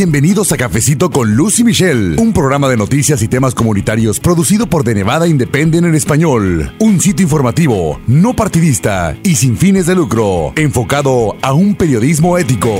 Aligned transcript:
Bienvenidos 0.00 0.50
a 0.50 0.56
Cafecito 0.56 1.10
con 1.10 1.36
Lucy 1.36 1.62
Michelle, 1.62 2.16
un 2.18 2.32
programa 2.32 2.70
de 2.70 2.78
noticias 2.78 3.20
y 3.20 3.28
temas 3.28 3.54
comunitarios 3.54 4.18
producido 4.18 4.66
por 4.66 4.82
The 4.82 4.94
Nevada 4.94 5.28
Independent 5.28 5.86
en 5.86 5.94
español. 5.94 6.74
Un 6.78 7.02
sitio 7.02 7.24
informativo, 7.24 8.00
no 8.06 8.34
partidista 8.34 9.14
y 9.22 9.34
sin 9.34 9.58
fines 9.58 9.84
de 9.84 9.96
lucro, 9.96 10.54
enfocado 10.56 11.36
a 11.42 11.52
un 11.52 11.74
periodismo 11.74 12.38
ético. 12.38 12.70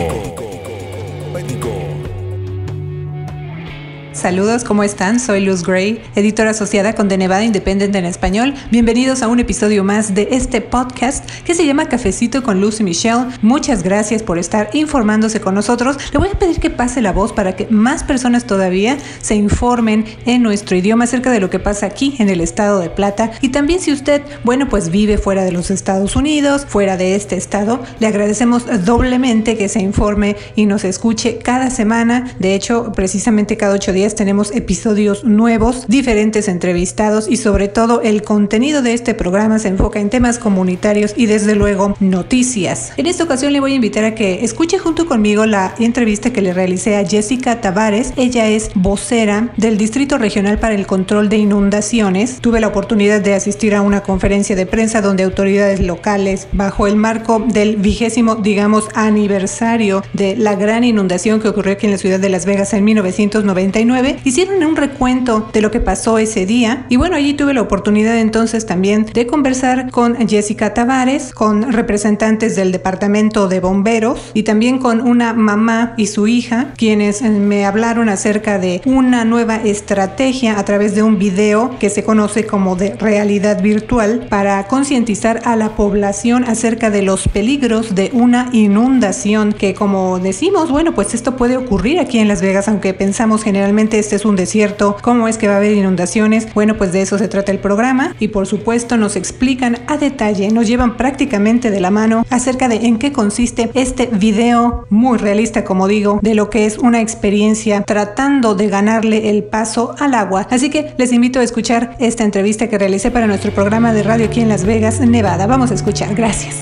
Saludos, 4.21 4.65
¿cómo 4.65 4.83
están? 4.83 5.19
Soy 5.19 5.41
Luz 5.41 5.63
Gray, 5.63 6.03
editora 6.15 6.51
asociada 6.51 6.95
con 6.95 7.09
The 7.09 7.17
Nevada 7.17 7.43
Independent 7.43 7.95
en 7.97 8.05
español. 8.05 8.55
Bienvenidos 8.71 9.23
a 9.23 9.29
un 9.29 9.41
episodio 9.41 9.83
más 9.83 10.15
de 10.15 10.29
este 10.33 10.61
podcast 10.61 11.20
que 11.45 11.55
se 11.55 11.67
llama 11.67 11.89
Cafecito 11.89 12.43
con 12.43 12.61
Luz 12.61 12.81
y 12.81 12.85
Michelle. 12.85 13.27
Muchas 13.43 13.83
gracias 13.83 14.23
por 14.23 14.39
estar 14.39 14.71
informándose 14.73 15.41
con 15.41 15.55
nosotros. 15.55 15.97
Le 16.13 16.19
voy 16.19 16.29
a 16.29 16.39
pedir 16.39 16.61
que 16.61 16.71
pase 16.71 17.01
la 17.01 17.13
voz 17.13 17.33
para 17.33 17.57
que 17.57 17.67
más 17.71 18.05
personas 18.05 18.45
todavía 18.47 18.99
se 19.21 19.35
informen 19.35 20.05
en 20.27 20.43
nuestro 20.43 20.77
idioma 20.77 21.05
acerca 21.05 21.31
de 21.31 21.41
lo 21.41 21.51
que 21.51 21.59
pasa 21.59 21.87
aquí 21.87 22.17
en 22.19 22.29
el 22.29 22.41
estado 22.41 22.81
de 22.81 22.91
Plata. 22.91 23.31
Y 23.41 23.51
también 23.51 23.81
si 23.81 23.93
usted, 23.93 24.23
bueno, 24.45 24.69
pues 24.69 24.91
vive 24.91 25.19
fuera 25.19 25.45
de 25.45 25.53
los 25.53 25.71
Estados 25.71 26.17
Unidos, 26.17 26.67
fuera 26.69 26.97
de 26.97 27.15
este 27.15 27.37
estado, 27.37 27.83
le 27.99 28.07
agradecemos 28.07 28.65
doblemente 28.85 29.57
que 29.57 29.69
se 29.69 29.81
informe 29.81 30.37
y 30.57 30.67
nos 30.67 30.85
escuche 30.85 31.39
cada 31.39 31.71
semana. 31.71 32.35
De 32.39 32.55
hecho, 32.55 32.93
precisamente 32.93 33.57
cada 33.57 33.75
ocho 33.75 33.93
días 33.93 34.15
tenemos 34.15 34.53
episodios 34.53 35.25
nuevos, 35.25 35.87
diferentes 35.89 36.49
entrevistados 36.49 37.29
y 37.29 37.37
sobre 37.37 37.69
todo 37.69 38.01
el 38.03 38.23
contenido 38.23 38.83
de 38.83 38.95
este 38.95 39.15
programa 39.15 39.59
se 39.59 39.69
enfoca 39.69 40.01
en 40.01 40.11
temas 40.11 40.39
comunitarios 40.39 41.15
y 41.17 41.27
desde 41.41 41.55
luego 41.55 41.95
noticias. 42.01 42.93
En 42.97 43.07
esta 43.07 43.25
ocasión 43.25 43.53
le 43.53 43.61
voy 43.61 43.73
a 43.73 43.77
invitar 43.77 44.05
a 44.05 44.15
que 44.15 44.45
escuche 44.45 44.79
junto 44.79 45.07
conmigo 45.07 45.47
la 45.47 45.75
entrevista 45.79 46.33
que 46.33 46.43
le 46.43 46.53
realicé 46.53 46.97
a 46.97 47.07
Jessica 47.07 47.61
Tavares. 47.61 48.13
Ella 48.17 48.49
es 48.49 48.71
vocera 48.75 49.53
del 49.57 49.79
Distrito 49.79 50.19
Regional 50.19 50.59
para 50.59 50.75
el 50.75 50.87
Control 50.87 51.29
de 51.29 51.39
Inundaciones. 51.39 52.41
Tuve 52.41 52.61
la 52.61 52.69
oportunidad 52.69 53.21
de 53.21 53.35
asistir 53.35 53.75
a 53.75 53.83
una 53.83 54.03
conferencia 54.03 54.57
de 54.57 54.67
prensa 54.67 55.01
donde 55.01 55.25
autoridades 55.25 55.81
locales, 55.81 56.49
bajo 56.53 56.87
el 56.87 56.97
marco 56.97 57.45
del 57.47 57.77
vigésimo, 57.77 58.37
digamos, 58.37 58.89
aniversario 58.95 60.03
de 60.13 60.37
la 60.37 60.55
gran 60.55 60.85
inundación 60.85 61.41
que 61.41 61.49
ocurrió 61.49 61.73
aquí 61.75 61.87
en 61.87 61.93
la 61.93 61.99
ciudad 61.99 62.21
de 62.21 62.29
Las 62.29 62.47
Vegas 62.47 62.73
en 62.75 62.85
1999, 62.85 64.19
hicieron 64.25 64.63
un 64.63 64.77
recuento 64.77 65.49
de 65.53 65.61
lo 65.61 65.71
que 65.71 65.81
pasó 65.81 66.19
ese 66.19 66.47
día. 66.47 66.87
Y 66.89 66.97
bueno, 66.97 67.17
allí 67.17 67.35
tuve 67.35 67.55
la 67.55 67.63
oportunidad 67.63 68.19
entonces 68.19 68.67
también 68.67 69.07
de 69.13 69.27
conversar 69.27 69.91
con 69.91 70.17
Jessica 70.29 70.75
Tavares, 70.75 71.20
con 71.35 71.73
representantes 71.73 72.57
del 72.57 72.73
Departamento 72.73 73.49
de 73.49 73.61
Bomberos 73.61 74.31
y 74.35 74.43
también 74.43 74.79
con 74.79 75.01
una 75.01 75.33
mamá 75.35 75.95
y 75.97 76.07
su 76.07 76.27
hija, 76.27 76.73
quienes 76.77 77.23
me 77.23 77.65
hablaron 77.67 78.09
acerca 78.09 78.59
de 78.59 78.81
una 78.85 79.25
nueva 79.25 79.57
estrategia 79.57 80.59
a 80.59 80.65
través 80.65 80.95
de 80.95 81.03
un 81.03 81.19
video 81.19 81.79
que 81.79 81.91
se 81.91 82.05
conoce 82.05 82.47
como 82.47 82.77
de 82.77 82.95
realidad 82.95 83.63
virtual 83.63 84.27
para 84.29 84.67
concientizar 84.67 85.43
a 85.45 85.57
la 85.57 85.77
población 85.77 86.45
acerca 86.45 86.91
de 86.91 87.03
los 87.03 87.29
peligros 87.29 87.95
de 87.95 88.11
una 88.13 88.49
inundación 88.53 89.53
que 89.53 89.75
como 89.75 90.19
decimos, 90.19 90.71
bueno, 90.71 90.95
pues 90.95 91.15
esto 91.15 91.37
puede 91.37 91.57
ocurrir 91.57 92.01
aquí 92.01 92.19
en 92.19 92.29
Las 92.29 92.43
Vegas, 92.43 92.69
aunque 92.69 92.95
pensamos 92.95 93.43
generalmente 93.43 93.99
este 93.99 94.17
es 94.17 94.25
un 94.25 94.37
desierto, 94.37 94.97
cómo 95.03 95.29
es 95.29 95.39
que 95.39 95.49
va 95.49 95.55
a 95.55 95.57
haber 95.59 95.73
inundaciones. 95.73 96.53
Bueno, 96.55 96.77
pues 96.77 96.93
de 96.93 97.03
eso 97.03 97.19
se 97.19 97.29
trata 97.29 97.53
el 97.53 97.59
programa 97.59 98.15
y 98.19 98.29
por 98.29 98.47
supuesto 98.47 98.97
nos 98.97 99.17
explican 99.17 99.79
a 99.87 99.97
detalle, 99.97 100.51
nos 100.51 100.67
llevan 100.67 100.97
prácticamente 100.97 101.10
de 101.11 101.81
la 101.81 101.91
mano 101.91 102.25
acerca 102.31 102.69
de 102.69 102.87
en 102.87 102.99
qué 102.99 103.13
consiste 103.13 103.71
este 103.75 104.07
video 104.07 104.87
muy 104.91 105.19
realista, 105.19 105.65
como 105.65 105.89
digo, 105.89 106.21
de 106.23 106.35
lo 106.35 106.51
que 106.51 106.67
es 106.67 106.79
una 106.79 107.01
experiencia 107.01 107.83
tratando 107.83 108.55
de 108.55 108.69
ganarle 108.69 109.31
el 109.31 109.45
paso 109.45 109.95
al 109.99 110.15
agua. 110.15 110.47
Así 110.51 110.71
que 110.71 110.95
les 110.99 111.13
invito 111.13 111.41
a 111.41 111.43
escuchar 111.43 111.97
esta 111.99 112.25
entrevista 112.25 112.69
que 112.69 112.79
realicé 112.79 113.11
para 113.11 113.27
nuestro 113.27 113.53
programa 113.53 113.93
de 113.93 114.03
radio 114.03 114.27
aquí 114.27 114.41
en 114.41 114.49
Las 114.49 114.65
Vegas, 114.65 115.01
Nevada. 115.01 115.47
Vamos 115.47 115.71
a 115.71 115.75
escuchar. 115.75 116.15
Gracias. 116.15 116.57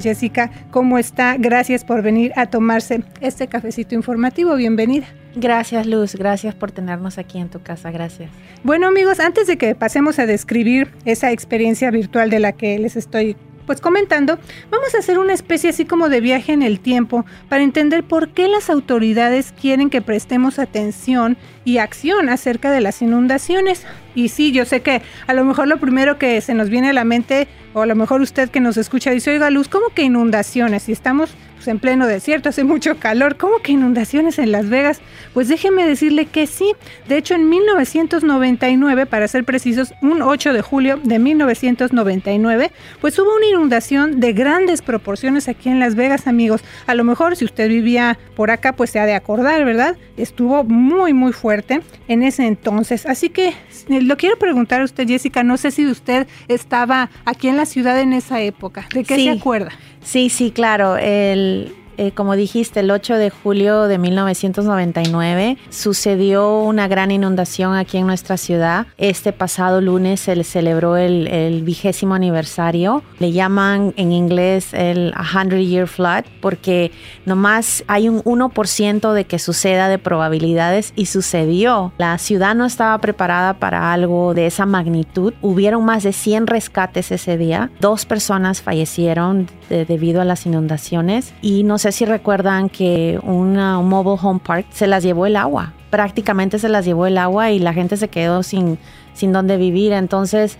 Jessica, 0.00 0.50
¿cómo 0.70 0.98
está? 0.98 1.36
Gracias 1.38 1.84
por 1.84 2.02
venir 2.02 2.32
a 2.34 2.46
tomarse 2.46 3.04
este 3.20 3.46
cafecito 3.46 3.94
informativo. 3.94 4.56
Bienvenida. 4.56 5.06
Gracias 5.34 5.86
Luz, 5.86 6.14
gracias 6.14 6.54
por 6.54 6.72
tenernos 6.72 7.16
aquí 7.16 7.38
en 7.38 7.48
tu 7.48 7.62
casa, 7.62 7.90
gracias. 7.90 8.30
Bueno 8.64 8.86
amigos, 8.86 9.18
antes 9.18 9.46
de 9.46 9.56
que 9.56 9.74
pasemos 9.74 10.18
a 10.18 10.26
describir 10.26 10.90
esa 11.04 11.32
experiencia 11.32 11.90
virtual 11.90 12.28
de 12.28 12.38
la 12.38 12.52
que 12.52 12.78
les 12.78 12.96
estoy 12.96 13.36
pues 13.66 13.80
comentando, 13.80 14.38
vamos 14.70 14.94
a 14.94 14.98
hacer 14.98 15.18
una 15.18 15.32
especie 15.32 15.70
así 15.70 15.84
como 15.84 16.08
de 16.08 16.20
viaje 16.20 16.52
en 16.52 16.62
el 16.62 16.80
tiempo 16.80 17.24
para 17.48 17.62
entender 17.62 18.04
por 18.04 18.30
qué 18.30 18.48
las 18.48 18.68
autoridades 18.68 19.54
quieren 19.58 19.88
que 19.88 20.02
prestemos 20.02 20.58
atención 20.58 21.36
y 21.64 21.78
acción 21.78 22.28
acerca 22.28 22.70
de 22.70 22.80
las 22.80 23.02
inundaciones. 23.02 23.86
Y 24.14 24.28
sí, 24.28 24.52
yo 24.52 24.64
sé 24.64 24.82
que 24.82 25.02
a 25.26 25.32
lo 25.32 25.44
mejor 25.44 25.68
lo 25.68 25.78
primero 25.78 26.18
que 26.18 26.40
se 26.40 26.54
nos 26.54 26.70
viene 26.70 26.90
a 26.90 26.92
la 26.92 27.04
mente, 27.04 27.46
o 27.72 27.82
a 27.82 27.86
lo 27.86 27.94
mejor 27.94 28.20
usted 28.20 28.50
que 28.50 28.60
nos 28.60 28.76
escucha 28.76 29.12
dice, 29.12 29.30
oiga 29.30 29.48
Luz, 29.50 29.68
¿cómo 29.68 29.90
que 29.94 30.02
inundaciones? 30.02 30.82
Si 30.82 30.92
estamos 30.92 31.30
pues, 31.62 31.68
en 31.68 31.78
pleno 31.78 32.08
desierto, 32.08 32.48
hace 32.48 32.64
mucho 32.64 32.96
calor, 32.98 33.36
¿cómo 33.36 33.58
que 33.58 33.70
inundaciones 33.70 34.40
en 34.40 34.50
Las 34.50 34.68
Vegas? 34.68 35.00
Pues 35.32 35.46
déjeme 35.46 35.86
decirle 35.86 36.26
que 36.26 36.48
sí. 36.48 36.72
De 37.06 37.16
hecho, 37.16 37.34
en 37.34 37.48
1999, 37.48 39.06
para 39.06 39.28
ser 39.28 39.44
precisos, 39.44 39.94
un 40.02 40.22
8 40.22 40.54
de 40.54 40.60
julio 40.60 40.98
de 41.04 41.20
1999, 41.20 42.72
pues 43.00 43.16
hubo 43.20 43.36
una 43.36 43.46
inundación 43.46 44.18
de 44.18 44.32
grandes 44.32 44.82
proporciones 44.82 45.46
aquí 45.46 45.68
en 45.68 45.78
Las 45.78 45.94
Vegas, 45.94 46.26
amigos. 46.26 46.62
A 46.88 46.96
lo 46.96 47.04
mejor 47.04 47.36
si 47.36 47.44
usted 47.44 47.68
vivía 47.68 48.18
por 48.34 48.50
acá, 48.50 48.72
pues 48.72 48.90
se 48.90 48.98
ha 48.98 49.06
de 49.06 49.14
acordar, 49.14 49.64
¿verdad? 49.64 49.96
Estuvo 50.16 50.64
muy, 50.64 51.12
muy 51.12 51.32
fuerte 51.32 51.80
en 52.08 52.24
ese 52.24 52.44
entonces. 52.48 53.06
Así 53.06 53.28
que 53.28 53.50
eh, 53.88 54.02
lo 54.02 54.16
quiero 54.16 54.36
preguntar 54.36 54.80
a 54.80 54.84
usted, 54.84 55.06
Jessica, 55.06 55.44
no 55.44 55.56
sé 55.56 55.70
si 55.70 55.86
usted 55.86 56.26
estaba 56.48 57.08
aquí 57.24 57.46
en 57.46 57.56
la 57.56 57.66
ciudad 57.66 58.00
en 58.00 58.14
esa 58.14 58.40
época. 58.40 58.88
¿De 58.92 59.04
qué 59.04 59.14
se 59.14 59.30
acuerda? 59.30 59.70
Sí, 60.02 60.28
sí, 60.30 60.50
claro. 60.50 60.96
El, 60.96 61.74
eh, 61.96 62.12
como 62.12 62.36
dijiste, 62.36 62.80
el 62.80 62.90
8 62.90 63.16
de 63.16 63.30
julio 63.30 63.84
de 63.84 63.98
1999 63.98 65.58
sucedió 65.70 66.60
una 66.60 66.88
gran 66.88 67.10
inundación 67.10 67.74
aquí 67.74 67.98
en 67.98 68.06
nuestra 68.06 68.36
ciudad. 68.36 68.86
Este 68.98 69.32
pasado 69.32 69.80
lunes 69.80 70.20
se 70.20 70.36
le 70.36 70.44
celebró 70.44 70.96
el, 70.96 71.62
vigésimo 71.62 72.14
aniversario. 72.14 73.02
Le 73.18 73.32
llaman 73.32 73.94
en 73.96 74.12
inglés 74.12 74.72
el 74.72 75.14
100 75.14 75.50
Year 75.68 75.86
Flood 75.86 76.24
porque 76.40 76.92
nomás 77.26 77.84
hay 77.86 78.08
un 78.08 78.22
1% 78.22 79.12
de 79.12 79.24
que 79.24 79.38
suceda 79.38 79.88
de 79.88 79.98
probabilidades 79.98 80.92
y 80.96 81.06
sucedió. 81.06 81.92
La 81.98 82.18
ciudad 82.18 82.54
no 82.54 82.64
estaba 82.64 82.98
preparada 82.98 83.54
para 83.54 83.92
algo 83.92 84.34
de 84.34 84.46
esa 84.46 84.66
magnitud. 84.66 85.34
Hubieron 85.42 85.84
más 85.84 86.02
de 86.02 86.12
100 86.12 86.46
rescates 86.46 87.12
ese 87.12 87.36
día. 87.36 87.70
Dos 87.80 88.06
personas 88.06 88.62
fallecieron 88.62 89.48
debido 89.68 90.20
a 90.20 90.24
las 90.24 90.44
inundaciones 90.46 91.32
y 91.40 91.64
no 91.64 91.78
sé 91.82 91.90
si 91.90 92.04
recuerdan 92.04 92.68
que 92.68 93.18
un 93.24 93.54
mobile 93.54 94.16
home 94.22 94.40
park 94.44 94.66
se 94.70 94.86
las 94.86 95.02
llevó 95.02 95.26
el 95.26 95.34
agua. 95.34 95.72
Prácticamente 95.90 96.60
se 96.60 96.68
las 96.68 96.84
llevó 96.84 97.06
el 97.06 97.18
agua 97.18 97.50
y 97.50 97.58
la 97.58 97.74
gente 97.74 97.96
se 97.96 98.06
quedó 98.06 98.44
sin, 98.44 98.78
sin 99.14 99.32
dónde 99.32 99.56
vivir. 99.56 99.92
Entonces, 99.92 100.58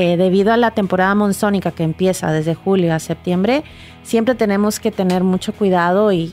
eh, 0.00 0.16
debido 0.16 0.52
a 0.52 0.56
la 0.56 0.70
temporada 0.70 1.12
monzónica 1.16 1.72
que 1.72 1.82
empieza 1.82 2.30
desde 2.30 2.54
julio 2.54 2.94
a 2.94 3.00
septiembre, 3.00 3.64
siempre 4.08 4.34
tenemos 4.34 4.80
que 4.80 4.90
tener 4.90 5.22
mucho 5.22 5.52
cuidado 5.52 6.12
y, 6.12 6.32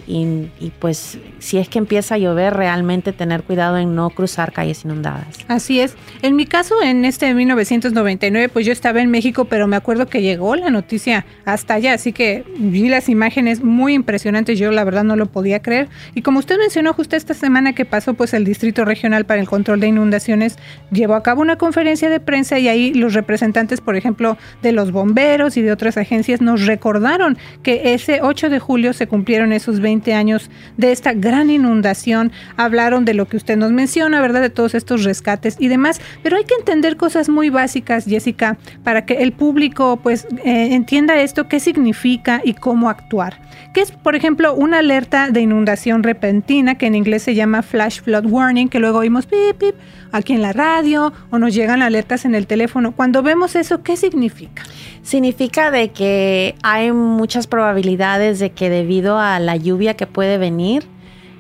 pues 0.80 1.18
si 1.40 1.58
es 1.58 1.68
que 1.68 1.78
empieza 1.78 2.16
a 2.16 2.18
llover, 2.18 2.54
realmente 2.54 3.12
tener 3.12 3.44
cuidado 3.44 3.78
en 3.78 3.96
no 3.96 4.10
cruzar 4.12 4.54
calles 4.54 4.86
inundadas. 4.86 5.28
Así 5.50 5.82
es. 5.82 5.96
En 6.22 6.38
mi 6.38 6.46
caso, 6.46 6.82
en 6.82 7.04
este 7.04 7.34
1999, 7.34 8.48
pues 8.48 8.66
yo 8.66 8.72
estaba 8.72 9.02
en 9.02 9.12
México, 9.12 9.46
pero 9.46 9.68
me 9.68 9.76
acuerdo 9.76 10.08
que 10.08 10.22
llegó 10.22 10.56
la 10.56 10.70
noticia 10.70 11.26
hasta 11.44 11.74
allá, 11.74 11.94
así 11.94 12.14
que 12.14 12.46
vi 12.58 12.88
las 12.88 13.10
imágenes 13.10 13.62
muy 13.62 13.94
impresionantes, 13.94 14.58
yo 14.58 14.72
la 14.72 14.86
verdad 14.86 15.04
no 15.04 15.18
lo 15.18 15.26
podía 15.26 15.62
creer. 15.62 15.90
Y 16.14 16.22
como 16.22 16.40
usted 16.40 16.58
mencionó 16.58 16.94
justo 16.94 17.18
esta 17.18 17.34
semana 17.34 17.74
que 17.74 17.84
pasó, 17.84 18.14
pues 18.14 18.34
el 18.34 18.46
Distrito 18.46 18.86
Regional 18.86 19.26
para 19.26 19.42
el 19.42 19.50
Control 19.50 19.82
de 19.82 19.88
Inundaciones 19.88 20.58
llevó 20.92 21.16
a 21.16 21.24
cabo 21.24 21.42
una 21.42 21.58
conferencia 21.58 22.10
de 22.10 22.22
prensa 22.22 22.58
y 22.58 22.70
ahí 22.70 22.94
los 22.94 23.14
representantes, 23.14 23.55
por 23.84 23.96
ejemplo, 23.96 24.38
de 24.62 24.74
los 24.74 24.92
bomberos 24.92 25.56
y 25.56 25.62
de 25.62 25.72
otras 25.72 25.98
agencias 25.98 26.42
nos 26.42 26.66
recordaron 26.66 27.38
que 27.64 27.94
ese 27.94 28.20
8 28.22 28.50
de 28.50 28.60
julio 28.60 28.92
se 28.92 29.08
cumplieron 29.08 29.54
esos 29.54 29.80
20 29.80 30.14
años 30.14 30.50
de 30.76 30.92
esta 30.92 31.14
gran 31.14 31.50
inundación. 31.50 32.32
Hablaron 32.58 33.06
de 33.06 33.14
lo 33.14 33.28
que 33.28 33.38
usted 33.38 33.56
nos 33.56 33.72
menciona, 33.72 34.20
¿verdad? 34.20 34.42
De 34.42 34.50
todos 34.50 34.76
estos 34.76 35.04
rescates 35.06 35.56
y 35.58 35.70
demás. 35.70 36.02
Pero 36.22 36.36
hay 36.36 36.44
que 36.44 36.56
entender 36.56 36.98
cosas 36.98 37.30
muy 37.30 37.50
básicas, 37.50 38.06
Jessica, 38.06 38.58
para 38.84 39.06
que 39.06 39.24
el 39.24 39.32
público 39.32 40.00
pues 40.04 40.28
eh, 40.44 40.74
entienda 40.74 41.22
esto, 41.22 41.48
qué 41.48 41.60
significa 41.60 42.42
y 42.44 42.56
cómo 42.56 42.90
actuar. 42.90 43.40
Que 43.74 43.82
es, 43.82 43.92
por 43.92 44.16
ejemplo, 44.16 44.54
una 44.54 44.80
alerta 44.80 45.30
de 45.30 45.42
inundación 45.42 46.04
repentina, 46.04 46.76
que 46.76 46.88
en 46.88 46.96
inglés 46.96 47.24
se 47.24 47.36
llama 47.36 47.62
flash 47.62 48.02
flood 48.02 48.26
warning, 48.26 48.68
que 48.68 48.80
luego 48.80 49.00
oímos 49.00 49.26
pip, 49.26 49.58
pip, 49.58 49.76
aquí 50.12 50.34
en 50.34 50.42
la 50.42 50.54
radio 50.54 51.14
o 51.30 51.40
nos 51.40 51.54
llegan 51.54 51.82
alertas 51.82 52.26
en 52.26 52.36
el 52.36 52.48
teléfono. 52.48 52.94
Cuando 52.94 53.22
vemos 53.22 53.45
eso, 53.54 53.84
¿qué 53.84 53.98
significa? 53.98 54.64
Significa 55.04 55.70
de 55.70 55.90
que 55.92 56.56
hay 56.64 56.92
muchas 56.92 57.46
probabilidades 57.46 58.40
de 58.40 58.52
que 58.52 58.70
debido 58.70 59.20
a 59.20 59.40
la 59.40 59.56
lluvia 59.56 59.96
que 59.96 60.08
puede 60.08 60.40
venir, 60.40 60.88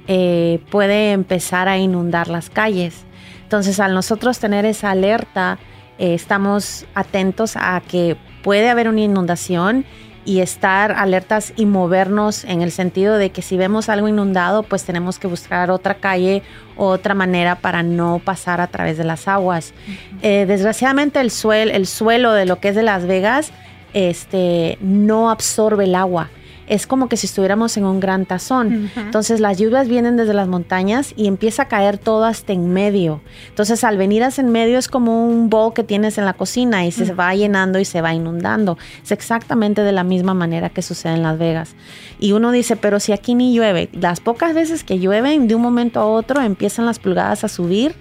eh, 0.07 0.59
puede 0.69 1.13
empezar 1.13 1.67
a 1.67 1.79
inundar 1.79 2.27
las 2.27 2.51
calles. 2.51 3.05
Entonces, 3.41 3.79
al 3.79 3.95
nosotros 3.95 4.37
tener 4.39 4.65
esa 4.65 4.91
alerta, 4.91 5.57
eh, 5.97 6.13
estamos 6.13 6.85
atentos 6.93 7.55
a 7.55 7.81
que 7.81 8.17
puede 8.43 8.69
haber 8.69 8.87
una 8.87 9.01
inundación 9.01 9.85
y 10.25 10.39
estar 10.41 10.91
alertas 10.91 11.53
y 11.55 11.65
movernos 11.65 12.43
en 12.43 12.61
el 12.61 12.71
sentido 12.71 13.17
de 13.17 13.29
que 13.29 13.41
si 13.41 13.57
vemos 13.57 13.89
algo 13.89 14.07
inundado, 14.07 14.63
pues 14.63 14.83
tenemos 14.83 15.19
que 15.19 15.27
buscar 15.27 15.71
otra 15.71 15.95
calle 15.95 16.41
o 16.75 16.87
otra 16.87 17.13
manera 17.13 17.55
para 17.55 17.83
no 17.83 18.19
pasar 18.23 18.59
a 18.59 18.67
través 18.67 18.97
de 18.97 19.03
las 19.03 19.27
aguas. 19.27 19.73
Eh, 20.21 20.45
desgraciadamente 20.47 21.21
el, 21.21 21.31
el 21.69 21.87
suelo 21.87 22.33
de 22.33 22.45
lo 22.45 22.59
que 22.59 22.69
es 22.69 22.75
de 22.75 22.83
Las 22.83 23.05
Vegas 23.05 23.51
este, 23.93 24.77
no 24.81 25.29
absorbe 25.29 25.85
el 25.85 25.95
agua 25.95 26.29
es 26.67 26.87
como 26.87 27.09
que 27.09 27.17
si 27.17 27.27
estuviéramos 27.27 27.77
en 27.77 27.85
un 27.85 27.99
gran 27.99 28.25
tazón. 28.25 28.91
Entonces 28.95 29.39
las 29.39 29.57
lluvias 29.57 29.87
vienen 29.87 30.17
desde 30.17 30.33
las 30.33 30.47
montañas 30.47 31.13
y 31.15 31.27
empieza 31.27 31.63
a 31.63 31.67
caer 31.67 31.97
todo 31.97 32.25
hasta 32.25 32.53
en 32.53 32.71
medio. 32.73 33.21
Entonces 33.49 33.83
al 33.83 33.97
venir 33.97 34.23
hasta 34.23 34.41
en 34.41 34.51
medio 34.51 34.77
es 34.77 34.87
como 34.87 35.27
un 35.27 35.49
bowl 35.49 35.73
que 35.73 35.83
tienes 35.83 36.17
en 36.17 36.25
la 36.25 36.33
cocina 36.33 36.85
y 36.85 36.91
se 36.91 37.13
va 37.13 37.33
llenando 37.35 37.79
y 37.79 37.85
se 37.85 38.01
va 38.01 38.13
inundando. 38.13 38.77
Es 39.03 39.11
exactamente 39.11 39.81
de 39.81 39.91
la 39.91 40.03
misma 40.03 40.33
manera 40.33 40.69
que 40.69 40.81
sucede 40.81 41.13
en 41.13 41.23
Las 41.23 41.37
Vegas. 41.37 41.75
Y 42.19 42.31
uno 42.31 42.51
dice, 42.51 42.75
pero 42.75 42.99
si 42.99 43.11
aquí 43.11 43.35
ni 43.35 43.53
llueve, 43.53 43.89
las 43.93 44.19
pocas 44.19 44.53
veces 44.53 44.83
que 44.83 44.99
llueven 44.99 45.47
de 45.47 45.55
un 45.55 45.61
momento 45.61 45.99
a 45.99 46.05
otro 46.05 46.41
empiezan 46.41 46.85
las 46.85 46.99
pulgadas 46.99 47.43
a 47.43 47.47
subir 47.47 47.95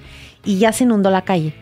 y 0.44 0.58
ya 0.58 0.72
se 0.72 0.84
inundó 0.84 1.11
la 1.11 1.22
calle. 1.22 1.55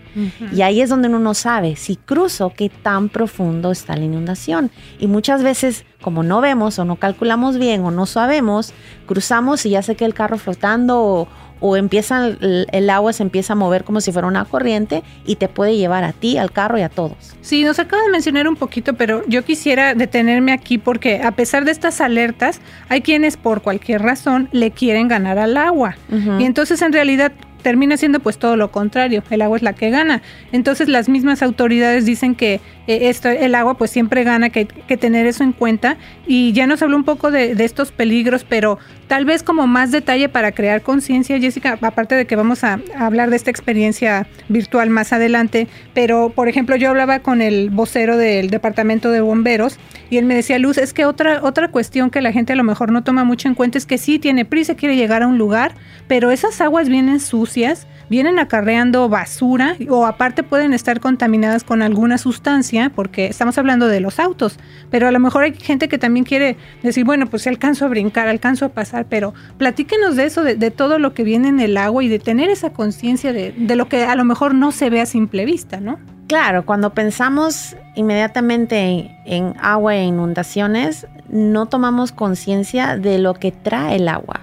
Y 0.53 0.63
ahí 0.63 0.81
es 0.81 0.91
donde 0.91 1.09
uno 1.09 1.19
no 1.19 1.35
sabe 1.35 1.77
si 1.77 1.97
cruzo 1.97 2.53
qué 2.55 2.69
tan 2.69 3.09
profundo 3.09 3.71
está 3.71 3.97
la 3.97 4.05
inundación. 4.05 4.71
Y 4.99 5.07
muchas 5.07 5.43
veces, 5.43 5.85
como 6.01 6.23
no 6.23 6.41
vemos 6.41 6.79
o 6.79 6.85
no 6.85 6.97
calculamos 6.97 7.59
bien 7.59 7.83
o 7.85 7.91
no 7.91 8.07
sabemos, 8.07 8.73
cruzamos 9.07 9.65
y 9.67 9.71
ya 9.71 9.83
sé 9.83 9.95
que 9.95 10.05
el 10.05 10.15
carro 10.15 10.39
flotando 10.39 11.29
o, 11.61 11.77
empieza 11.77 12.27
el, 12.41 12.91
agua 12.91 13.13
se 13.13 13.23
empieza 13.23 13.53
a 13.53 13.57
mover 13.57 13.85
como 13.85 14.01
si 14.01 14.11
fuera 14.11 14.27
una 14.27 14.45
corriente 14.45 15.05
y 15.25 15.37
te 15.37 15.47
puede 15.47 15.77
llevar 15.77 16.03
a 16.03 16.13
ti, 16.13 16.37
al 16.37 16.51
carro 16.51 16.77
y 16.77 16.83
a 16.83 16.89
todos. 16.89 17.37
Sí, 17.41 17.63
nos 17.63 17.79
acaba 17.79 18.03
de 18.03 18.11
mencionar 18.11 18.49
un 18.49 18.57
poquito, 18.57 18.95
pero 18.95 19.23
yo 19.29 19.45
quisiera 19.45 19.95
detenerme 19.95 20.53
aquí 20.53 20.79
porque 20.79 21.23
a 21.23 21.31
pesar 21.31 21.65
de 21.65 21.71
estas 21.71 22.01
alertas, 22.01 22.61
hay 22.89 23.01
quienes 23.03 23.37
por 23.37 23.63
cualquier 23.63 24.03
razón 24.03 24.49
le 24.51 24.73
quieren 24.73 25.07
ganar 25.07 25.39
al 25.39 25.57
agua. 25.57 25.97
Y 26.41 26.45
entonces 26.45 26.83
en 26.83 26.93
realidad 26.93 27.31
termina 27.63 27.97
siendo 27.97 28.21
pues 28.21 28.39
todo 28.39 28.57
lo 28.57 28.71
contrario, 28.71 29.23
el 29.31 29.43
agua 29.43 29.57
es 29.57 29.63
la 29.63 29.73
que 29.73 29.91
gana. 29.91 30.23
Entonces 30.53 30.89
las 30.89 31.09
mismas 31.09 31.43
autoridades 31.43 32.05
dicen 32.05 32.35
que 32.35 32.61
eh, 32.87 33.09
esto, 33.09 33.29
el 33.29 33.55
agua 33.55 33.75
pues 33.75 33.91
siempre 33.91 34.25
gana, 34.25 34.51
que 34.51 34.67
que 34.93 34.97
tener 34.97 35.27
eso 35.27 35.43
en 35.43 35.53
cuenta. 35.53 35.97
Y 36.27 36.53
ya 36.53 36.67
nos 36.67 36.83
habló 36.83 36.97
un 36.97 37.05
poco 37.05 37.31
de, 37.31 37.53
estos 37.63 37.93
peligros, 37.93 38.45
pero 38.45 38.79
tal 39.07 39.25
vez 39.25 39.43
como 39.43 39.67
más 39.67 39.91
detalle 39.91 40.29
para 40.29 40.53
crear 40.53 40.83
conciencia, 40.83 41.39
Jessica, 41.39 41.79
aparte 41.81 42.15
de 42.15 42.27
que 42.27 42.37
vamos 42.37 42.65
a, 42.65 42.81
hablar 42.99 43.31
de 43.31 43.37
esta 43.37 43.51
experiencia 43.51 44.27
virtual 44.49 44.91
más 44.91 45.13
adelante, 45.13 45.69
pero 45.95 46.31
por 46.31 46.49
ejemplo 46.49 46.77
yo 46.77 46.91
hablaba 46.91 47.21
con 47.21 47.43
el 47.43 47.71
vocero 47.71 48.17
del 48.17 48.51
departamento 48.51 49.11
de 49.11 49.21
bomberos 49.21 49.79
y 50.11 50.19
él 50.19 50.25
me 50.25 50.35
decía, 50.35 50.59
Luz, 50.59 50.79
es 50.79 50.93
que 50.93 51.05
otra, 51.05 51.41
otra 51.43 51.69
cuestión 51.69 52.11
que 52.11 52.21
la 52.21 52.33
gente 52.33 52.53
a 52.53 52.57
lo 52.57 52.65
mejor 52.65 52.93
no 52.93 53.03
toma 53.03 53.25
mucho 53.25 53.49
en 53.49 53.55
cuenta 53.55 53.79
es 53.79 53.87
que 53.87 53.99
sí 53.99 54.19
tiene 54.19 54.45
prisa, 54.45 54.75
quiere 54.75 54.97
llegar 54.97 55.23
a 55.23 55.27
un 55.27 55.39
lugar, 55.39 55.75
pero 56.09 56.31
esas 56.31 56.61
aguas 56.61 56.89
vienen 56.89 57.21
sucias 57.21 57.87
vienen 58.13 58.39
acarreando 58.39 59.09
basura 59.09 59.75
o 59.89 60.05
aparte 60.05 60.43
pueden 60.43 60.75
estar 60.75 61.01
contaminadas 61.01 61.65
con 61.65 61.81
alguna 61.81 62.19
sustancia, 62.19 62.72
porque 62.95 63.27
estamos 63.27 63.59
hablando 63.59 63.89
de 63.89 64.01
los 64.01 64.19
autos, 64.19 64.59
pero 64.91 65.09
a 65.09 65.13
lo 65.13 65.19
mejor 65.21 65.45
hay 65.45 65.55
gente 65.55 65.89
que 65.89 65.99
también 65.99 66.25
quiere 66.25 66.57
decir, 66.83 67.05
bueno, 67.05 67.27
pues 67.27 67.47
alcanzo 67.47 67.85
a 67.85 67.89
brincar, 67.89 68.29
alcanzo 68.29 68.67
a 68.67 68.69
pasar, 68.71 69.07
pero 69.09 69.35
platíquenos 69.59 70.17
de 70.17 70.25
eso, 70.25 70.43
de, 70.43 70.71
todo 70.71 70.99
lo 70.99 71.13
que 71.13 71.23
viene 71.23 71.49
en 71.49 71.61
el 71.61 71.77
agua 71.77 72.03
y 72.03 72.09
de 72.09 72.19
tener 72.19 72.49
esa 72.49 72.73
conciencia 72.73 73.33
de, 73.33 73.53
de 73.53 73.77
lo 73.77 73.89
que 73.89 74.05
a 74.05 74.15
lo 74.15 74.25
mejor 74.25 74.55
no 74.55 74.73
se 74.73 74.89
ve 74.91 75.01
a 75.01 75.07
simple 75.07 75.45
vista, 75.45 75.81
¿no? 75.81 75.99
Claro, 76.29 76.65
cuando 76.65 76.95
pensamos 76.95 77.77
inmediatamente 77.95 79.15
en 79.27 79.55
agua 79.61 79.97
e 79.97 80.05
inundaciones, 80.05 81.07
no 81.29 81.67
tomamos 81.67 82.13
conciencia 82.13 82.97
de 82.97 83.19
lo 83.19 83.35
que 83.35 83.53
trae 83.53 83.97
el 83.97 84.09
agua. 84.09 84.41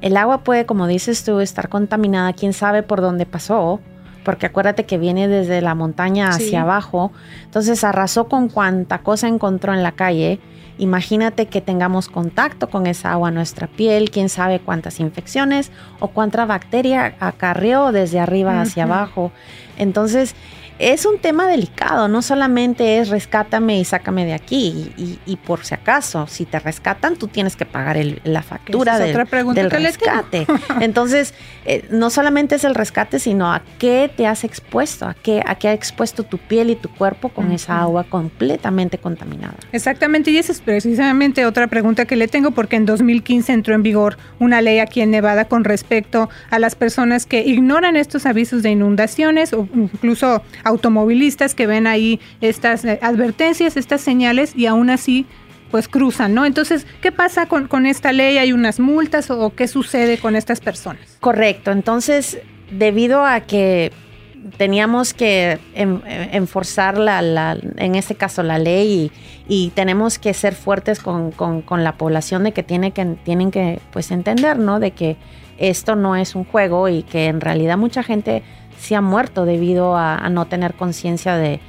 El 0.00 0.16
agua 0.16 0.44
puede, 0.44 0.66
como 0.66 0.86
dices 0.86 1.24
tú, 1.24 1.40
estar 1.40 1.68
contaminada, 1.68 2.32
quién 2.32 2.52
sabe 2.52 2.82
por 2.82 3.00
dónde 3.00 3.24
pasó, 3.24 3.80
porque 4.26 4.46
acuérdate 4.46 4.86
que 4.86 4.98
viene 4.98 5.28
desde 5.28 5.60
la 5.60 5.76
montaña 5.76 6.30
hacia 6.30 6.62
abajo, 6.62 7.12
entonces 7.44 7.84
arrasó 7.84 8.26
con 8.26 8.48
cuanta 8.48 8.98
cosa 8.98 9.28
encontró 9.28 9.72
en 9.72 9.84
la 9.84 9.92
calle. 9.92 10.40
Imagínate 10.78 11.46
que 11.46 11.60
tengamos 11.60 12.08
contacto 12.08 12.68
con 12.68 12.88
esa 12.88 13.12
agua 13.12 13.28
en 13.28 13.36
nuestra 13.36 13.68
piel, 13.68 14.10
quién 14.10 14.28
sabe 14.28 14.58
cuántas 14.58 14.98
infecciones 14.98 15.70
o 16.00 16.08
cuánta 16.08 16.44
bacteria 16.44 17.14
acarreó 17.20 17.92
desde 17.92 18.18
arriba 18.18 18.60
hacia 18.60 18.82
abajo. 18.82 19.30
Entonces, 19.78 20.34
es 20.78 21.06
un 21.06 21.18
tema 21.18 21.46
delicado, 21.46 22.08
no 22.08 22.22
solamente 22.22 22.98
es 22.98 23.08
rescátame 23.08 23.78
y 23.78 23.84
sácame 23.84 24.24
de 24.26 24.34
aquí 24.34 24.92
y, 25.24 25.36
por 25.36 25.64
si 25.64 25.74
acaso, 25.74 26.26
si 26.26 26.44
te 26.44 26.58
rescatan, 26.58 27.16
tú 27.16 27.28
tienes 27.28 27.56
que 27.56 27.64
pagar 27.64 27.96
la 28.24 28.42
factura 28.42 28.98
del, 28.98 29.14
del 29.54 29.70
rescate. 29.70 30.46
Entonces, 30.80 31.34
eh, 31.64 31.86
no 31.90 32.10
solamente 32.10 32.56
es 32.56 32.64
el 32.64 32.74
rescate, 32.74 33.18
sino 33.18 33.52
a 33.52 33.62
qué 33.78 34.10
te 34.14 34.26
has 34.26 34.44
expuesto, 34.44 35.06
a 35.06 35.14
qué, 35.14 35.42
a 35.46 35.54
qué 35.54 35.68
ha 35.68 35.72
expuesto 35.72 36.24
tu 36.24 36.38
piel 36.38 36.70
y 36.70 36.76
tu 36.76 36.88
cuerpo 36.90 37.28
con 37.30 37.52
esa 37.52 37.80
agua 37.80 38.04
completamente 38.04 38.98
contaminada. 38.98 39.56
Exactamente, 39.72 40.30
y 40.30 40.38
esa 40.38 40.52
es 40.52 40.60
precisamente 40.60 41.46
otra 41.46 41.66
pregunta 41.68 42.04
que 42.04 42.16
le 42.16 42.28
tengo, 42.28 42.50
porque 42.50 42.76
en 42.76 42.86
2015 42.86 43.52
entró 43.52 43.74
en 43.74 43.82
vigor 43.82 44.18
una 44.38 44.60
ley 44.60 44.78
aquí 44.78 45.00
en 45.00 45.10
Nevada 45.10 45.46
con 45.46 45.64
respecto 45.64 46.28
a 46.50 46.58
las 46.58 46.74
personas 46.74 47.26
que 47.26 47.40
ignoran 47.42 47.96
estos 47.96 48.26
avisos 48.26 48.62
de 48.62 48.70
inundaciones 48.70 49.52
o 49.52 49.68
incluso 49.74 50.42
automovilistas 50.66 51.54
que 51.54 51.66
ven 51.66 51.86
ahí 51.86 52.20
estas 52.40 52.84
eh, 52.84 52.98
advertencias, 53.02 53.76
estas 53.76 54.00
señales 54.00 54.54
y 54.56 54.66
aún 54.66 54.90
así 54.90 55.26
pues 55.70 55.88
cruzan, 55.88 56.34
¿no? 56.34 56.44
Entonces, 56.44 56.86
¿qué 57.00 57.12
pasa 57.12 57.46
con, 57.46 57.68
con 57.68 57.86
esta 57.86 58.12
ley? 58.12 58.38
¿Hay 58.38 58.52
unas 58.52 58.78
multas 58.78 59.30
o, 59.30 59.54
qué 59.54 59.68
sucede 59.68 60.18
con 60.18 60.36
estas 60.36 60.60
personas? 60.60 61.18
Correcto, 61.20 61.70
entonces, 61.70 62.38
debido 62.70 63.24
a 63.24 63.40
que 63.40 63.92
teníamos 64.58 65.12
que 65.12 65.58
enforzar 65.74 66.98
la, 66.98 67.20
la, 67.20 67.58
en 67.76 67.96
este 67.96 68.14
caso 68.14 68.44
la 68.44 68.58
ley 68.58 69.10
y, 69.48 69.70
tenemos 69.70 70.18
que 70.20 70.34
ser 70.34 70.54
fuertes 70.54 71.00
con, 71.00 71.32
con, 71.32 71.84
la 71.84 71.96
población 71.96 72.44
de 72.44 72.52
que, 72.52 72.62
tiene 72.62 72.92
que 72.92 73.04
tienen 73.24 73.50
que 73.50 73.80
pues 73.92 74.12
entender, 74.12 74.58
¿no? 74.58 74.78
De 74.78 74.92
que 74.92 75.16
esto 75.58 75.96
no 75.96 76.14
es 76.14 76.36
un 76.36 76.44
juego 76.44 76.88
y 76.88 77.02
que 77.02 77.26
en 77.26 77.40
realidad 77.40 77.76
mucha 77.76 78.02
gente 78.02 78.42
se 78.78 78.94
ha 78.94 79.00
muerto 79.00 79.44
debido 79.44 79.96
a, 79.96 80.28
no 80.30 80.46
tener 80.46 80.74
conciencia 80.74 81.36
de, 81.36 81.60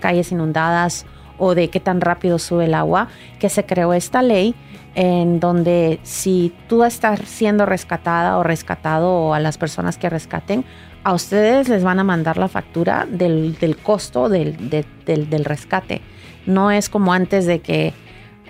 calles 0.00 0.32
inundadas 0.32 1.06
o 1.38 1.54
de 1.54 1.68
qué 1.68 1.80
tan 1.80 2.00
rápido 2.00 2.38
sube 2.38 2.64
el 2.64 2.74
agua, 2.74 3.08
que 3.38 3.48
se 3.48 3.66
creó 3.66 3.92
esta 3.92 4.22
ley 4.22 4.54
en 4.94 5.40
donde 5.40 6.00
si 6.02 6.54
tú 6.68 6.82
estás 6.82 7.20
siendo 7.26 7.66
rescatada 7.66 8.38
o 8.38 8.42
rescatado 8.42 9.12
o 9.12 9.34
a 9.34 9.40
las 9.40 9.58
personas 9.58 9.98
que 9.98 10.08
rescaten, 10.08 10.64
a 11.04 11.12
ustedes 11.12 11.68
les 11.68 11.84
van 11.84 11.98
a 11.98 12.04
mandar 12.04 12.38
la 12.38 12.48
factura 12.48 13.06
del, 13.08 13.76
costo 13.82 14.30
del, 14.30 15.44
rescate. 15.44 16.00
No 16.46 16.70
es 16.70 16.88
como 16.88 17.12
antes 17.12 17.44
de 17.44 17.60
que 17.60 17.92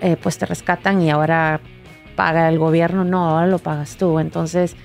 eh, 0.01 0.15
pues 0.21 0.37
te 0.37 0.45
rescatan 0.45 1.01
y 1.01 1.09
ahora 1.09 1.59
paga 2.15 2.47
el 2.47 2.57
gobierno, 2.57 3.03
no, 3.03 3.29
ahora 3.29 3.47
lo 3.47 3.59
pagas 3.59 3.97
tú. 3.97 4.17
Entonces, 4.17 4.75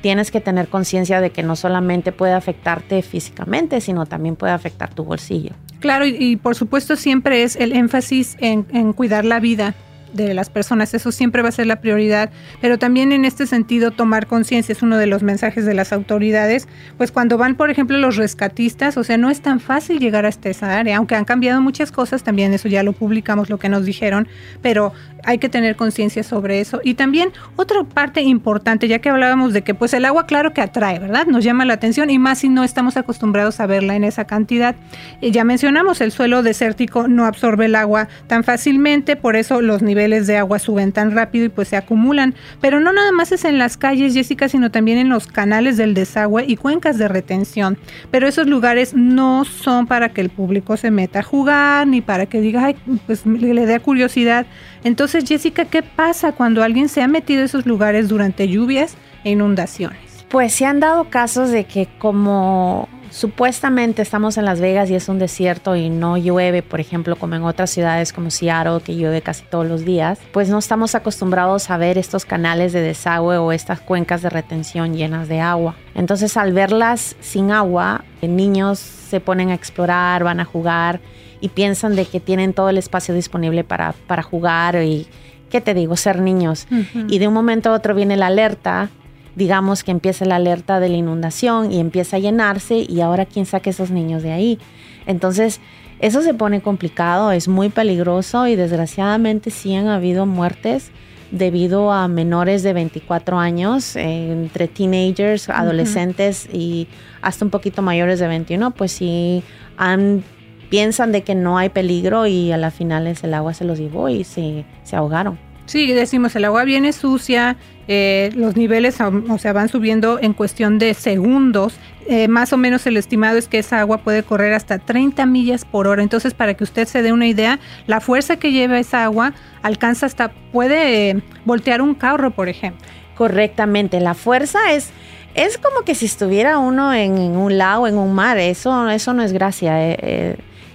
tienes 0.00 0.30
que 0.30 0.40
tener 0.40 0.68
conciencia 0.68 1.20
de 1.20 1.30
que 1.30 1.42
no 1.42 1.56
solamente 1.56 2.12
puede 2.12 2.32
afectarte 2.32 3.02
físicamente, 3.02 3.80
sino 3.80 4.06
también 4.06 4.36
puede 4.36 4.52
afectar 4.52 4.94
tu 4.94 5.04
bolsillo. 5.04 5.52
Claro, 5.80 6.06
y, 6.06 6.36
por 6.36 6.54
supuesto 6.54 6.96
siempre 6.96 7.42
es 7.42 7.56
el 7.56 7.72
énfasis 7.72 8.36
en, 8.40 8.66
en 8.72 8.92
cuidar 8.92 9.24
la 9.24 9.38
vida 9.38 9.74
de 10.12 10.34
las 10.34 10.50
personas, 10.50 10.94
eso 10.94 11.12
siempre 11.12 11.42
va 11.42 11.48
a 11.48 11.52
ser 11.52 11.66
la 11.66 11.80
prioridad, 11.80 12.30
pero 12.60 12.78
también 12.78 13.12
en 13.12 13.24
este 13.24 13.46
sentido 13.46 13.90
tomar 13.90 14.26
conciencia 14.26 14.72
es 14.72 14.82
uno 14.82 14.96
de 14.96 15.06
los 15.06 15.22
mensajes 15.22 15.64
de 15.64 15.74
las 15.74 15.92
autoridades, 15.92 16.68
pues 16.96 17.12
cuando 17.12 17.38
van, 17.38 17.56
por 17.56 17.70
ejemplo, 17.70 17.98
los 17.98 18.16
rescatistas, 18.16 18.96
o 18.96 19.04
sea, 19.04 19.16
no 19.18 19.30
es 19.30 19.40
tan 19.40 19.60
fácil 19.60 19.98
llegar 19.98 20.26
hasta 20.26 20.48
esa 20.48 20.78
área, 20.78 20.96
aunque 20.96 21.14
han 21.14 21.24
cambiado 21.24 21.60
muchas 21.60 21.92
cosas, 21.92 22.22
también 22.22 22.52
eso 22.52 22.68
ya 22.68 22.82
lo 22.82 22.92
publicamos, 22.92 23.50
lo 23.50 23.58
que 23.58 23.68
nos 23.68 23.84
dijeron, 23.84 24.28
pero 24.62 24.92
hay 25.28 25.36
que 25.36 25.50
tener 25.50 25.76
conciencia 25.76 26.22
sobre 26.22 26.58
eso. 26.58 26.80
Y 26.82 26.94
también 26.94 27.32
otra 27.56 27.84
parte 27.84 28.22
importante, 28.22 28.88
ya 28.88 28.98
que 29.00 29.10
hablábamos 29.10 29.52
de 29.52 29.60
que 29.60 29.74
pues 29.74 29.92
el 29.92 30.06
agua 30.06 30.24
claro 30.24 30.54
que 30.54 30.62
atrae, 30.62 30.98
¿verdad? 30.98 31.26
Nos 31.26 31.44
llama 31.44 31.66
la 31.66 31.74
atención 31.74 32.08
y 32.08 32.18
más 32.18 32.38
si 32.38 32.48
no 32.48 32.64
estamos 32.64 32.96
acostumbrados 32.96 33.60
a 33.60 33.66
verla 33.66 33.94
en 33.94 34.04
esa 34.04 34.24
cantidad. 34.24 34.74
Eh, 35.20 35.30
ya 35.30 35.44
mencionamos, 35.44 36.00
el 36.00 36.12
suelo 36.12 36.42
desértico 36.42 37.08
no 37.08 37.26
absorbe 37.26 37.66
el 37.66 37.74
agua 37.74 38.08
tan 38.26 38.42
fácilmente, 38.42 39.16
por 39.16 39.36
eso 39.36 39.60
los 39.60 39.82
niveles 39.82 40.26
de 40.26 40.38
agua 40.38 40.58
suben 40.58 40.92
tan 40.92 41.10
rápido 41.10 41.44
y 41.44 41.50
pues 41.50 41.68
se 41.68 41.76
acumulan. 41.76 42.34
Pero 42.62 42.80
no 42.80 42.94
nada 42.94 43.12
más 43.12 43.30
es 43.30 43.44
en 43.44 43.58
las 43.58 43.76
calles, 43.76 44.14
Jessica, 44.14 44.48
sino 44.48 44.70
también 44.70 44.96
en 44.96 45.10
los 45.10 45.26
canales 45.26 45.76
del 45.76 45.92
desagüe 45.92 46.46
y 46.46 46.56
cuencas 46.56 46.96
de 46.96 47.06
retención. 47.06 47.76
Pero 48.10 48.26
esos 48.26 48.46
lugares 48.46 48.94
no 48.94 49.44
son 49.44 49.86
para 49.86 50.08
que 50.08 50.22
el 50.22 50.30
público 50.30 50.78
se 50.78 50.90
meta 50.90 51.18
a 51.18 51.22
jugar, 51.22 51.86
ni 51.86 52.00
para 52.00 52.24
que 52.24 52.40
diga, 52.40 52.64
ay, 52.64 52.76
pues 53.06 53.26
le 53.26 53.66
dé 53.66 53.78
curiosidad. 53.80 54.46
Entonces, 54.84 55.24
Jessica, 55.26 55.64
¿qué 55.64 55.82
pasa 55.82 56.32
cuando 56.32 56.62
alguien 56.62 56.88
se 56.88 57.02
ha 57.02 57.08
metido 57.08 57.42
a 57.42 57.44
esos 57.46 57.66
lugares 57.66 58.08
durante 58.08 58.48
lluvias? 58.48 58.96
e 59.24 59.30
inundaciones. 59.30 60.24
Pues 60.28 60.52
se 60.52 60.66
han 60.66 60.80
dado 60.80 61.04
casos 61.04 61.50
de 61.50 61.64
que 61.64 61.88
como 61.98 62.88
supuestamente 63.10 64.02
estamos 64.02 64.36
en 64.36 64.44
Las 64.44 64.60
Vegas 64.60 64.90
y 64.90 64.94
es 64.94 65.08
un 65.08 65.18
desierto 65.18 65.74
y 65.74 65.88
no 65.88 66.18
llueve, 66.18 66.62
por 66.62 66.78
ejemplo, 66.78 67.16
como 67.16 67.34
en 67.34 67.42
otras 67.42 67.70
ciudades 67.70 68.12
como 68.12 68.30
Seattle, 68.30 68.80
que 68.84 68.94
llueve 68.94 69.22
casi 69.22 69.44
todos 69.44 69.66
los 69.66 69.86
días, 69.86 70.18
pues 70.32 70.50
no 70.50 70.58
estamos 70.58 70.94
acostumbrados 70.94 71.70
a 71.70 71.78
ver 71.78 71.96
estos 71.96 72.26
canales 72.26 72.74
de 72.74 72.82
desagüe 72.82 73.38
o 73.38 73.52
estas 73.52 73.80
cuencas 73.80 74.20
de 74.20 74.28
retención 74.28 74.94
llenas 74.94 75.28
de 75.28 75.40
agua. 75.40 75.74
Entonces, 75.94 76.36
al 76.36 76.52
verlas 76.52 77.16
sin 77.20 77.50
agua, 77.50 78.04
niños 78.20 78.78
se 78.78 79.20
ponen 79.20 79.48
a 79.48 79.54
explorar, 79.54 80.22
van 80.22 80.40
a 80.40 80.44
jugar 80.44 81.00
y 81.40 81.48
piensan 81.48 81.96
de 81.96 82.04
que 82.04 82.20
tienen 82.20 82.52
todo 82.52 82.68
el 82.70 82.78
espacio 82.78 83.14
disponible 83.14 83.64
para, 83.64 83.94
para 84.06 84.22
jugar 84.22 84.82
y, 84.82 85.06
¿qué 85.50 85.60
te 85.60 85.74
digo?, 85.74 85.96
ser 85.96 86.20
niños. 86.20 86.66
Y 87.08 87.18
de 87.18 87.28
un 87.28 87.34
momento 87.34 87.70
a 87.70 87.72
otro 87.72 87.94
viene 87.94 88.16
la 88.16 88.26
alerta 88.26 88.90
digamos 89.38 89.84
que 89.84 89.92
empieza 89.92 90.24
la 90.24 90.36
alerta 90.36 90.80
de 90.80 90.88
la 90.88 90.96
inundación 90.96 91.70
y 91.72 91.78
empieza 91.78 92.16
a 92.16 92.18
llenarse 92.18 92.84
y 92.86 93.00
ahora 93.00 93.24
quién 93.24 93.46
saca 93.46 93.70
esos 93.70 93.92
niños 93.92 94.24
de 94.24 94.32
ahí. 94.32 94.58
Entonces, 95.06 95.60
eso 96.00 96.22
se 96.22 96.34
pone 96.34 96.60
complicado, 96.60 97.30
es 97.30 97.46
muy 97.46 97.70
peligroso 97.70 98.48
y 98.48 98.56
desgraciadamente 98.56 99.50
sí 99.50 99.74
han 99.74 99.86
habido 99.86 100.26
muertes 100.26 100.90
debido 101.30 101.92
a 101.92 102.08
menores 102.08 102.62
de 102.62 102.72
24 102.72 103.38
años, 103.38 103.96
eh, 103.96 104.32
entre 104.32 104.66
teenagers, 104.66 105.48
adolescentes 105.48 106.48
y 106.52 106.88
hasta 107.22 107.44
un 107.44 107.50
poquito 107.50 107.80
mayores 107.80 108.18
de 108.18 108.26
21, 108.26 108.72
pues 108.72 108.92
sí 108.92 109.42
han, 109.76 110.24
piensan 110.70 111.12
de 111.12 111.22
que 111.22 111.34
no 111.34 111.58
hay 111.58 111.68
peligro 111.68 112.26
y 112.26 112.52
a 112.52 112.56
la 112.56 112.70
final 112.70 113.06
el 113.06 113.34
agua 113.34 113.54
se 113.54 113.64
los 113.64 113.78
llevó 113.78 114.08
y 114.08 114.24
se, 114.24 114.64
se 114.82 114.96
ahogaron. 114.96 115.38
Sí, 115.68 115.92
decimos, 115.92 116.34
el 116.34 116.46
agua 116.46 116.64
viene 116.64 116.94
sucia, 116.94 117.58
eh, 117.88 118.30
los 118.34 118.56
niveles 118.56 118.98
o 119.02 119.38
sea, 119.38 119.52
van 119.52 119.68
subiendo 119.68 120.18
en 120.18 120.32
cuestión 120.32 120.78
de 120.78 120.94
segundos. 120.94 121.74
Eh, 122.06 122.26
más 122.26 122.54
o 122.54 122.56
menos 122.56 122.86
el 122.86 122.96
estimado 122.96 123.36
es 123.36 123.48
que 123.48 123.58
esa 123.58 123.80
agua 123.80 123.98
puede 123.98 124.22
correr 124.22 124.54
hasta 124.54 124.78
30 124.78 125.26
millas 125.26 125.66
por 125.66 125.86
hora. 125.86 126.02
Entonces, 126.02 126.32
para 126.32 126.54
que 126.54 126.64
usted 126.64 126.88
se 126.88 127.02
dé 127.02 127.12
una 127.12 127.26
idea, 127.26 127.58
la 127.86 128.00
fuerza 128.00 128.36
que 128.38 128.50
lleva 128.50 128.78
esa 128.78 129.04
agua 129.04 129.34
alcanza 129.60 130.06
hasta, 130.06 130.32
puede 130.52 131.10
eh, 131.10 131.22
voltear 131.44 131.82
un 131.82 131.94
carro, 131.94 132.30
por 132.30 132.48
ejemplo. 132.48 132.86
Correctamente, 133.14 134.00
la 134.00 134.14
fuerza 134.14 134.72
es... 134.72 134.90
Es 135.34 135.58
como 135.58 135.82
que 135.82 135.94
si 135.94 136.06
estuviera 136.06 136.58
uno 136.58 136.92
en, 136.92 137.12
un 137.36 137.58
lago, 137.58 137.86
en 137.86 137.96
un 137.96 138.12
mar, 138.12 138.38
eso, 138.38 138.88
eso 138.88 139.12
no 139.12 139.22
es 139.22 139.32
gracia, 139.32 139.78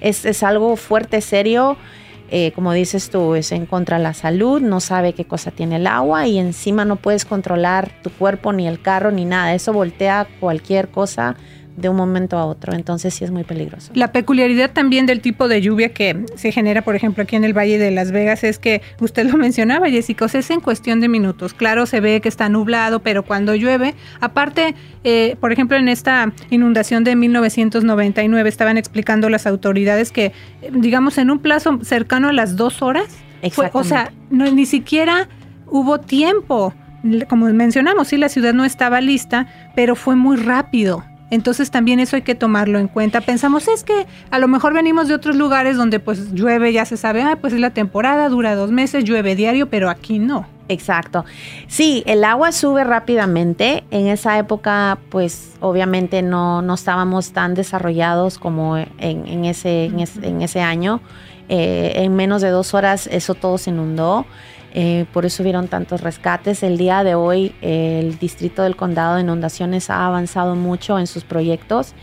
es, 0.04 0.26
es 0.26 0.44
algo 0.44 0.76
fuerte, 0.76 1.22
serio, 1.22 1.78
eh, 2.30 2.52
como 2.54 2.74
dices 2.74 3.10
tú, 3.10 3.36
es 3.36 3.52
en 3.52 3.66
contra 3.66 3.98
de 3.98 4.04
la 4.04 4.14
salud, 4.14 4.62
no 4.62 4.80
sabe 4.80 5.14
qué 5.14 5.26
cosa 5.26 5.52
tiene 5.52 5.78
el 5.78 5.88
agua 5.88 6.28
y 6.28 6.40
encima 6.40 6.84
no 6.84 6.96
puedes 6.96 7.26
controlar 7.26 7.92
tu 8.02 8.10
cuerpo, 8.10 8.54
ni 8.54 8.68
el 8.68 8.82
carro, 8.82 9.12
ni 9.12 9.24
nada. 9.24 9.54
Eso 9.54 9.72
voltea 9.72 10.28
cualquier 10.40 10.90
cosa 10.90 11.36
de 11.76 11.90
un 11.90 11.96
momento 11.96 12.38
a 12.38 12.46
otro, 12.46 12.74
entonces 12.74 13.14
sí 13.14 13.24
es 13.24 13.32
muy 13.32 13.44
peligroso. 13.44 13.92
La 13.96 14.12
peculiaridad 14.12 14.72
también 14.72 15.06
del 15.06 15.22
tipo 15.22 15.48
de 15.48 15.62
lluvia 15.62 15.90
que 15.90 16.26
se 16.36 16.52
genera, 16.52 16.84
por 16.84 16.96
ejemplo, 16.96 17.24
aquí 17.24 17.36
en 17.36 17.44
el 17.44 17.58
Valle 17.58 17.78
de 17.78 17.92
Las 17.92 18.12
Vegas 18.12 18.44
es 18.44 18.60
que 18.60 18.82
usted 19.00 19.26
lo 19.30 19.38
mencionaba, 19.38 19.90
Jessica, 19.90 20.26
es 20.34 20.50
en 20.50 20.60
cuestión 20.60 21.00
de 21.00 21.08
minutos. 21.08 21.54
Claro, 21.54 21.86
se 21.86 22.00
ve 22.00 22.22
que 22.22 22.30
está 22.30 22.50
nublado, 22.50 23.02
pero 23.02 23.24
cuando 23.24 23.56
llueve, 23.56 23.96
aparte, 24.20 24.76
eh, 25.04 25.36
por 25.40 25.52
ejemplo, 25.52 25.78
en 25.78 25.88
esta 25.88 26.32
inundación 26.50 27.04
de 27.04 27.16
1999 27.16 28.50
estaban 28.50 28.78
explicando 28.78 29.30
las 29.30 29.48
autoridades 29.48 30.12
que, 30.12 30.32
digamos, 30.72 31.18
en 31.18 31.30
un 31.30 31.40
plazo 31.40 31.80
cercano 31.84 32.30
a 32.30 32.34
las 32.34 32.56
dos 32.56 32.82
horas, 32.82 33.08
o 33.74 33.84
sea, 33.84 34.14
no, 34.30 34.50
ni 34.50 34.66
siquiera 34.66 35.28
hubo 35.68 36.00
tiempo. 36.00 36.74
Como 37.28 37.48
mencionamos, 37.48 38.08
sí, 38.08 38.18
la 38.18 38.30
ciudad 38.30 38.54
no 38.54 38.64
estaba 38.64 39.02
lista, 39.02 39.48
pero 39.76 39.96
fue 39.96 40.16
muy 40.16 40.38
rápido. 40.38 41.04
Entonces 41.34 41.72
también 41.72 42.00
eso 42.00 42.16
hay 42.16 42.22
que 42.22 42.36
tomarlo 42.36 42.78
en 42.78 42.88
cuenta. 42.88 43.20
Pensamos, 43.20 43.68
es 43.68 43.84
que 43.84 44.06
a 44.30 44.38
lo 44.38 44.48
mejor 44.48 44.72
venimos 44.72 45.08
de 45.08 45.16
otros 45.16 45.36
lugares 45.36 45.78
donde 45.78 46.00
pues 46.00 46.32
llueve, 46.32 46.72
ya 46.72 46.86
se 46.86 46.96
sabe, 46.96 47.24
ah, 47.24 47.40
pues 47.42 47.54
es 47.54 47.60
la 47.60 47.72
temporada, 47.72 48.30
dura 48.30 48.54
dos 48.54 48.70
meses, 48.70 49.04
llueve 49.04 49.36
diario, 49.36 49.68
pero 49.68 49.90
aquí 49.90 50.20
no. 50.20 50.46
Exacto. 50.70 51.26
Sí, 51.68 52.04
el 52.06 52.24
agua 52.24 52.52
sube 52.52 52.84
rápidamente. 52.84 53.84
En 53.90 54.06
esa 54.06 54.38
época, 54.38 55.00
pues 55.10 55.54
obviamente 55.60 56.22
no, 56.22 56.62
no 56.62 56.76
estábamos 56.76 57.32
tan 57.32 57.56
desarrollados 57.56 58.38
como 58.38 58.78
en, 58.78 59.46
ese, 59.46 59.86
en, 59.86 60.42
ese, 60.42 60.62
año. 60.62 61.02
Eh, 61.50 61.94
en 61.96 62.16
menos 62.16 62.44
de 62.44 62.50
dos 62.50 62.76
horas 62.76 63.08
eso 63.08 63.34
todo 63.34 63.58
se 63.58 63.72
inundó. 63.72 64.28
Eh, 64.76 65.06
por 65.14 65.26
eso 65.26 65.44
hubieron 65.44 65.68
tantos 65.68 66.02
rescates. 66.02 66.64
El 66.64 66.78
día 66.78 67.04
de 67.04 67.14
hoy 67.14 67.54
el 67.62 68.18
Distrito 68.18 68.64
del 68.64 68.76
Condado 68.76 69.16
de 69.16 69.22
Inundaciones 69.22 69.90
ha 69.90 70.08
avanzado 70.08 70.56
mucho 70.56 70.98
en 70.98 71.06
sus 71.06 71.24
proyectos 71.24 71.94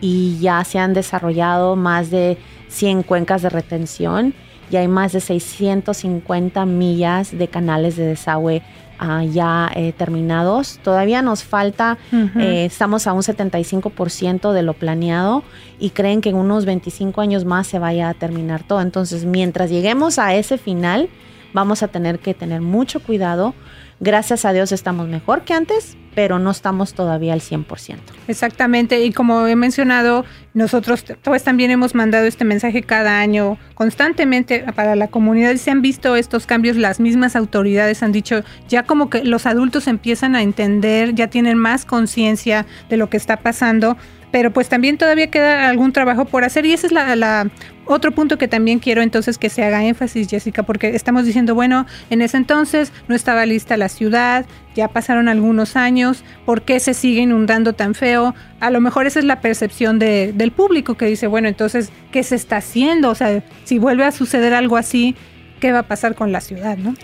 y 0.00 0.38
ya 0.40 0.64
se 0.64 0.78
han 0.78 0.94
desarrollado 0.94 1.76
más 1.76 2.10
de 2.10 2.38
100 2.68 3.02
cuencas 3.02 3.42
de 3.42 3.50
retención 3.50 4.34
y 4.70 4.76
hay 4.76 4.88
más 4.88 5.12
de 5.12 5.20
650 5.20 6.64
millas 6.64 7.36
de 7.36 7.48
canales 7.48 7.96
de 7.96 8.06
desagüe 8.06 8.62
ah, 8.98 9.22
ya 9.24 9.70
eh, 9.74 9.92
terminados. 9.92 10.80
Todavía 10.82 11.20
nos 11.20 11.44
falta, 11.44 11.98
eh, 12.12 12.64
estamos 12.64 13.06
a 13.06 13.12
un 13.12 13.20
75% 13.20 14.52
de 14.52 14.62
lo 14.62 14.72
planeado 14.72 15.42
y 15.78 15.90
creen 15.90 16.22
que 16.22 16.30
en 16.30 16.36
unos 16.36 16.64
25 16.64 17.20
años 17.20 17.44
más 17.44 17.66
se 17.66 17.78
vaya 17.78 18.08
a 18.08 18.14
terminar 18.14 18.62
todo. 18.62 18.80
Entonces, 18.80 19.26
mientras 19.26 19.70
lleguemos 19.70 20.18
a 20.18 20.34
ese 20.34 20.56
final, 20.56 21.10
vamos 21.54 21.82
a 21.82 21.88
tener 21.88 22.18
que 22.18 22.34
tener 22.34 22.60
mucho 22.60 23.00
cuidado. 23.00 23.54
Gracias 24.00 24.44
a 24.44 24.52
Dios 24.52 24.72
estamos 24.72 25.08
mejor 25.08 25.42
que 25.42 25.54
antes, 25.54 25.96
pero 26.14 26.38
no 26.38 26.50
estamos 26.50 26.94
todavía 26.94 27.32
al 27.32 27.40
100%. 27.40 27.96
Exactamente, 28.28 29.04
y 29.04 29.12
como 29.12 29.46
he 29.46 29.56
mencionado, 29.56 30.24
nosotros 30.52 31.04
pues 31.22 31.44
también 31.44 31.70
hemos 31.70 31.94
mandado 31.94 32.26
este 32.26 32.44
mensaje 32.44 32.82
cada 32.82 33.20
año 33.20 33.56
constantemente 33.74 34.64
para 34.74 34.96
la 34.96 35.08
comunidad 35.08 35.54
se 35.56 35.70
han 35.70 35.80
visto 35.80 36.16
estos 36.16 36.46
cambios, 36.46 36.76
las 36.76 37.00
mismas 37.00 37.36
autoridades 37.36 38.02
han 38.02 38.12
dicho, 38.12 38.42
ya 38.68 38.82
como 38.82 39.08
que 39.08 39.24
los 39.24 39.46
adultos 39.46 39.86
empiezan 39.86 40.34
a 40.34 40.42
entender, 40.42 41.14
ya 41.14 41.28
tienen 41.28 41.56
más 41.56 41.84
conciencia 41.84 42.66
de 42.90 42.96
lo 42.96 43.08
que 43.08 43.16
está 43.16 43.38
pasando 43.38 43.96
pero 44.34 44.52
pues 44.52 44.68
también 44.68 44.98
todavía 44.98 45.30
queda 45.30 45.68
algún 45.68 45.92
trabajo 45.92 46.24
por 46.24 46.42
hacer 46.42 46.66
y 46.66 46.72
ese 46.72 46.88
es 46.88 46.92
la, 46.92 47.48
otro 47.86 48.12
punto 48.12 48.38
que 48.38 48.48
también 48.48 48.78
quiero 48.78 49.02
entonces 49.02 49.38
que 49.38 49.48
se 49.48 49.62
haga 49.62 49.84
énfasis, 49.84 50.28
Jessica, 50.28 50.62
porque 50.62 50.94
estamos 50.94 51.24
diciendo, 51.24 51.54
bueno, 51.54 51.86
en 52.10 52.22
ese 52.22 52.36
entonces 52.36 52.92
no 53.08 53.14
estaba 53.14 53.46
lista 53.46 53.76
la 53.76 53.88
ciudad, 53.88 54.46
ya 54.74 54.88
pasaron 54.88 55.28
algunos 55.28 55.76
años, 55.76 56.24
¿por 56.44 56.62
qué 56.62 56.80
se 56.80 56.94
sigue 56.94 57.22
inundando 57.22 57.72
tan 57.72 57.94
feo? 57.94 58.34
A 58.60 58.70
lo 58.70 58.80
mejor 58.80 59.06
esa 59.06 59.18
es 59.18 59.24
la 59.24 59.40
percepción 59.40 59.98
de, 59.98 60.32
del 60.34 60.50
público 60.50 60.94
que 60.94 61.06
dice, 61.06 61.26
bueno, 61.26 61.48
entonces, 61.48 61.92
¿qué 62.10 62.22
se 62.22 62.34
está 62.34 62.56
haciendo? 62.56 63.10
O 63.10 63.14
sea, 63.14 63.42
si 63.64 63.78
vuelve 63.78 64.04
a 64.04 64.12
suceder 64.12 64.54
algo 64.54 64.76
así, 64.76 65.14
qué 65.60 65.72
va 65.72 65.80
a 65.80 65.88
pasar 65.88 66.14
con 66.14 66.30
la 66.30 66.42
ciudad, 66.42 66.76
¿no? 66.76 66.94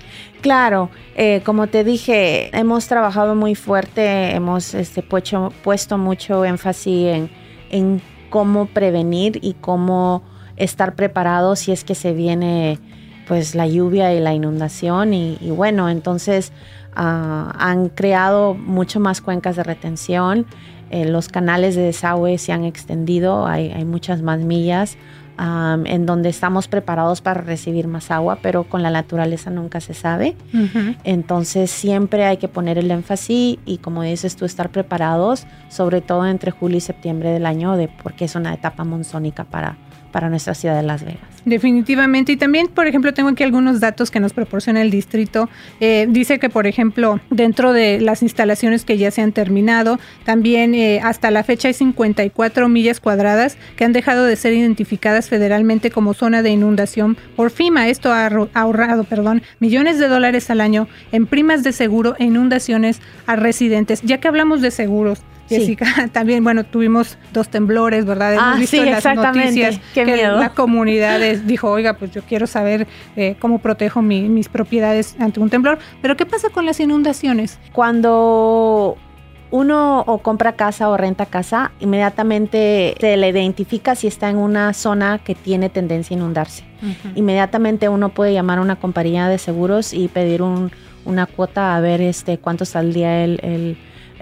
Claro, 0.40 0.90
eh, 1.16 1.40
como 1.44 1.66
te 1.68 1.84
dije, 1.84 2.50
hemos 2.56 2.88
trabajado 2.88 3.34
muy 3.34 3.54
fuerte, 3.54 4.34
hemos 4.34 4.75
este, 4.75 5.02
puesto, 5.02 5.99
mucho 5.99 6.44
énfasis 6.44 7.28
en, 7.70 8.02
cómo 8.28 8.66
prevenir 8.66 9.38
y 9.42 9.54
cómo 9.54 10.22
estar 10.61 10.95
preparados 10.95 11.61
si 11.61 11.73
es 11.73 11.85
que 11.85 11.95
se 11.95 12.12
viene 12.12 12.79
pues 13.26 13.55
la 13.55 13.67
lluvia 13.67 14.12
y 14.12 14.21
la 14.21 14.35
inundación 14.35 15.14
y, 15.14 15.37
bueno, 15.50 15.88
entonces 15.88 16.52
ah, 16.97 17.55
han 17.59 17.88
creado 17.88 18.55
mucho 18.55 18.99
más 18.99 19.21
cuencas 19.21 19.57
de 19.57 19.62
retención, 19.62 20.47
eh, 20.90 21.05
los 21.05 21.29
canales 21.29 21.76
de 21.76 21.83
desagüe 21.83 22.38
se 22.38 22.52
han 22.52 22.64
extendido, 22.64 23.47
hay, 23.47 23.71
hay 23.71 23.85
muchas 23.85 24.23
más 24.23 24.40
millas 24.40 24.97
en 25.85 26.05
donde 26.05 26.29
estamos 26.29 26.69
preparados 26.69 27.23
para 27.23 27.40
recibir 27.40 27.87
más 27.87 28.11
agua, 28.11 28.38
pero 28.43 28.64
con 28.64 28.83
la 28.83 28.90
naturaleza 28.90 29.50
nunca 29.50 29.81
se 29.81 29.95
sabe. 29.95 30.37
Entonces 31.02 31.71
siempre 31.71 32.26
hay 32.26 32.37
que 32.37 32.49
poner 32.49 32.76
el 32.76 32.90
énfasis 32.90 33.59
y 33.64 33.79
como 33.79 34.02
dices 34.02 34.37
tú, 34.37 34.45
estar 34.45 34.69
preparados, 34.71 35.47
sobre 35.69 36.02
todo 36.02 36.26
entre 36.26 36.50
julio 36.50 36.76
y 36.76 36.83
septiembre 36.83 37.31
del 37.31 37.47
año, 37.47 37.76
de, 37.76 37.88
porque 37.88 38.26
es 38.26 38.35
una 38.35 38.52
etapa 38.52 38.85
monzónica 38.85 39.45
para, 39.45 39.79
para 40.11 40.29
nuestra 40.29 40.55
ciudad 40.55 40.76
de 40.76 40.83
Las 40.83 41.05
Vegas. 41.05 41.21
Definitivamente. 41.45 42.33
Y 42.33 42.37
también, 42.37 42.69
por 42.69 42.87
ejemplo, 42.87 43.14
tengo 43.14 43.31
aquí 43.31 43.43
algunos 43.43 43.81
datos 43.81 44.11
que 44.11 44.21
nos 44.21 44.33
proporciona 44.33 44.83
el 44.83 44.90
distrito. 44.90 45.49
Eh, 45.81 46.07
dice 46.09 46.38
que, 46.38 46.50
por 46.50 46.67
ejemplo, 46.67 47.21
dentro 47.31 47.73
de 47.73 48.00
las 48.00 48.23
instalaciones 48.23 48.85
que 48.85 48.99
ya 48.99 49.11
se 49.11 49.23
han 49.23 49.33
terminado, 49.33 49.99
también 50.25 50.75
eh, 50.75 51.00
hasta 51.02 51.31
la 51.31 51.43
fecha 51.45 51.69
hay 51.69 51.75
54 51.75 52.69
millas 52.69 53.00
cuadradas 53.00 53.57
que 53.76 53.85
han 53.85 53.93
dejado 53.93 54.25
de 54.25 54.37
ser 54.37 54.52
identificadas 54.52 55.29
federalmente 55.29 55.90
como 55.90 56.14
zona 56.14 56.43
de 56.43 56.50
inundación 56.50 57.17
por 57.37 57.50
FIMA. 57.50 57.88
Esto 57.88 58.12
ha 58.12 58.26
ahorrado, 58.55 59.05
perdón, 59.05 59.43
millones 59.61 59.99
de 59.99 60.09
dólares 60.09 60.50
al 60.50 60.61
año 60.61 60.88
en 61.12 61.26
primas 61.26 61.62
de 61.62 61.73
seguro 61.73 62.17
e 62.19 62.25
inundaciones 62.25 63.00
a 63.26 63.37
residentes. 63.37 64.02
Ya 64.02 64.19
que 64.19 64.29
hablamos 64.29 64.61
de 64.61 64.71
seguros, 64.71 65.23
Jessica, 65.50 66.09
también, 66.12 66.42
bueno, 66.42 66.64
tuvimos 66.64 67.19
dos 67.33 67.49
temblores, 67.49 68.07
¿verdad? 68.07 68.33
Hemos 68.35 68.45
ah, 68.47 68.57
visto 68.59 68.76
en 68.76 68.90
las 68.90 69.04
noticias 69.04 69.80
que 69.92 70.04
la 70.04 70.50
comunidad 70.54 71.21
dijo, 71.45 71.71
oiga, 71.71 71.95
pues 71.95 72.12
yo 72.12 72.23
quiero 72.23 72.47
saber 72.47 72.87
eh, 73.16 73.37
cómo 73.38 73.59
protejo 73.59 74.00
mis 74.00 74.49
propiedades 74.49 75.16
ante 75.19 75.40
un 75.40 75.50
temblor. 75.50 75.78
Pero 76.00 76.16
¿qué 76.16 76.25
pasa 76.25 76.49
con 76.50 76.64
las 76.64 76.80
inundaciones? 76.80 77.59
Cuando 77.73 78.97
uno 79.50 80.00
o 80.07 80.19
compra 80.19 80.52
casa 80.52 80.88
o 80.88 80.97
renta 80.97 81.26
casa, 81.26 81.73
inmediatamente 81.80 82.95
se 83.00 83.16
le 83.16 83.28
identifica 83.28 83.95
si 83.95 84.07
está 84.07 84.30
en 84.30 84.37
una 84.37 84.73
zona 84.73 85.19
que 85.19 85.35
tiene 85.35 85.69
tendencia 85.69 86.16
a 86.16 86.19
inundarse. 86.19 86.64
Inmediatamente 87.14 87.88
uno 87.88 88.09
puede 88.09 88.33
llamar 88.33 88.59
a 88.59 88.62
una 88.62 88.76
compañía 88.76 89.28
de 89.28 89.38
seguros 89.38 89.92
y 89.92 90.09
pedir 90.09 90.42
una 90.42 91.26
cuota 91.26 91.76
a 91.76 91.80
ver 91.80 92.00
este 92.00 92.38
cuánto 92.38 92.64
saldría 92.64 93.25
el, 93.25 93.40
el, 93.42 93.76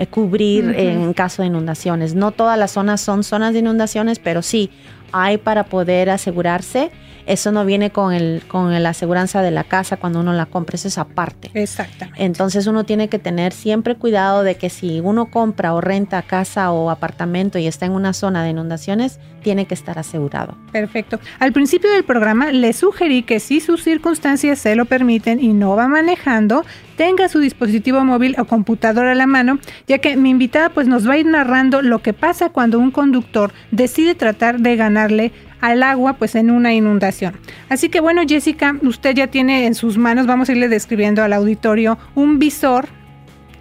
cubrir 0.07 0.75
en 0.79 1.13
caso 1.13 1.43
de 1.43 1.49
inundaciones. 1.49 2.15
No 2.15 2.31
todas 2.31 2.59
las 2.59 2.73
zonas 2.73 3.01
son 3.01 3.25
zonas 3.25 3.53
de 3.53 3.59
inundaciones, 3.59 4.19
pero 4.19 4.43
sí 4.43 4.71
hay 5.13 5.39
para 5.39 5.65
poder 5.65 6.11
asegurarse 6.11 6.91
eso 7.29 7.53
no 7.53 7.65
viene 7.65 7.91
con 7.91 8.13
el 8.13 8.43
con 8.49 8.83
la 8.83 8.89
aseguranza 8.89 9.43
de 9.43 9.51
la 9.51 9.65
casa 9.65 9.99
cuando 9.99 10.21
uno 10.21 10.33
la 10.33 10.47
compra, 10.47 10.77
eso 10.77 10.89
es 10.89 10.99
aparte. 10.99 11.51
Exactamente. 11.55 12.25
Entonces 12.25 12.67
uno 12.67 12.85
tiene 12.85 13.09
que 13.09 13.19
tener 13.19 13.53
siempre 13.53 13.95
cuidado 13.95 14.43
de 14.43 14.57
que 14.57 14.71
si 14.71 15.01
uno 15.01 15.31
compra 15.31 15.75
o 15.75 15.81
renta 15.81 16.23
casa 16.23 16.73
o 16.73 16.91
apartamento 16.91 17.59
y 17.59 17.67
está 17.67 17.87
en 17.87 17.93
una 17.93 18.13
zona 18.13 18.43
de 18.43 18.51
inundaciones, 18.51 19.21
tiene 19.43 19.67
que 19.67 19.75
estar 19.75 19.99
asegurado. 19.99 20.57
Perfecto. 20.73 21.21
Al 21.39 21.53
principio 21.53 21.91
del 21.91 22.05
programa 22.05 22.51
le 22.51 22.73
sugerí 22.73 23.23
que 23.23 23.41
si 23.41 23.61
sus 23.61 23.83
circunstancias 23.83 24.59
se 24.59 24.75
lo 24.75 24.87
permiten 24.87 25.43
y 25.43 25.53
no 25.53 25.77
va 25.77 25.89
manejando, 25.89 26.65
tenga 26.97 27.29
su 27.29 27.39
dispositivo 27.39 28.05
móvil 28.05 28.35
o 28.39 28.45
computadora 28.47 29.13
a 29.13 29.15
la 29.15 29.27
mano, 29.27 29.59
ya 29.87 29.99
que 29.99 30.17
mi 30.17 30.31
invitada 30.31 30.71
pues 30.71 30.89
nos 30.89 31.09
va 31.09 31.13
a 31.15 31.19
ir 31.19 31.27
narrando 31.27 31.83
lo 31.83 32.01
que 32.01 32.13
pasa 32.13 32.49
cuando 32.49 32.79
un 32.79 32.91
conductor 32.91 33.53
decide 33.71 34.15
tratar 34.15 34.61
de 34.61 34.77
ganarle 34.77 35.33
al 35.61 35.83
agua 35.83 36.15
pues 36.15 36.35
en 36.35 36.51
una 36.51 36.73
inundación. 36.75 37.37
Así 37.69 37.89
que 37.89 38.01
bueno 38.01 38.23
Jessica, 38.27 38.77
usted 38.83 39.15
ya 39.15 39.27
tiene 39.27 39.67
en 39.67 39.75
sus 39.75 39.99
manos, 39.99 40.27
vamos 40.27 40.49
a 40.49 40.53
irle 40.53 40.69
describiendo 40.69 41.23
al 41.23 41.33
auditorio, 41.33 41.99
un 42.15 42.39
visor 42.39 42.89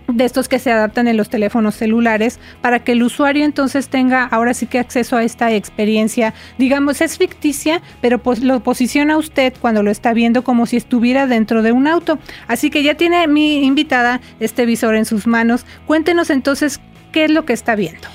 de 0.08 0.26
estos 0.26 0.48
que 0.48 0.60
se 0.60 0.72
adaptan 0.72 1.08
en 1.08 1.18
los 1.18 1.30
teléfonos 1.30 1.76
celulares 1.76 2.40
para 2.62 2.84
que 2.84 2.94
el 2.94 3.04
usuario 3.04 3.46
entonces 3.46 3.90
tenga 3.90 4.24
ahora 4.24 4.54
sí 4.54 4.66
que 4.66 4.80
acceso 4.80 5.18
a 5.18 5.24
esta 5.24 5.52
experiencia. 5.52 6.34
Digamos, 6.58 7.02
es 7.02 7.18
ficticia, 7.18 7.82
pero 8.02 8.20
pues 8.20 8.42
lo 8.42 8.62
posiciona 8.62 9.18
usted 9.18 9.54
cuando 9.60 9.84
lo 9.84 9.92
está 9.92 10.14
viendo 10.14 10.44
como 10.44 10.66
si 10.66 10.78
estuviera 10.78 11.28
dentro 11.28 11.62
de 11.62 11.72
un 11.72 11.88
auto. 11.88 12.20
Así 12.48 12.70
que 12.70 12.84
ya 12.84 12.96
tiene 12.96 13.28
mi 13.28 13.66
invitada 13.66 14.22
este 14.40 14.66
visor 14.66 14.96
en 14.96 15.06
sus 15.06 15.28
manos. 15.28 15.66
Cuéntenos 15.86 16.30
entonces 16.30 16.80
qué 17.12 17.26
es 17.26 17.32
lo 17.32 17.46
que 17.46 17.54
está 17.54 17.76
viendo 17.76 18.08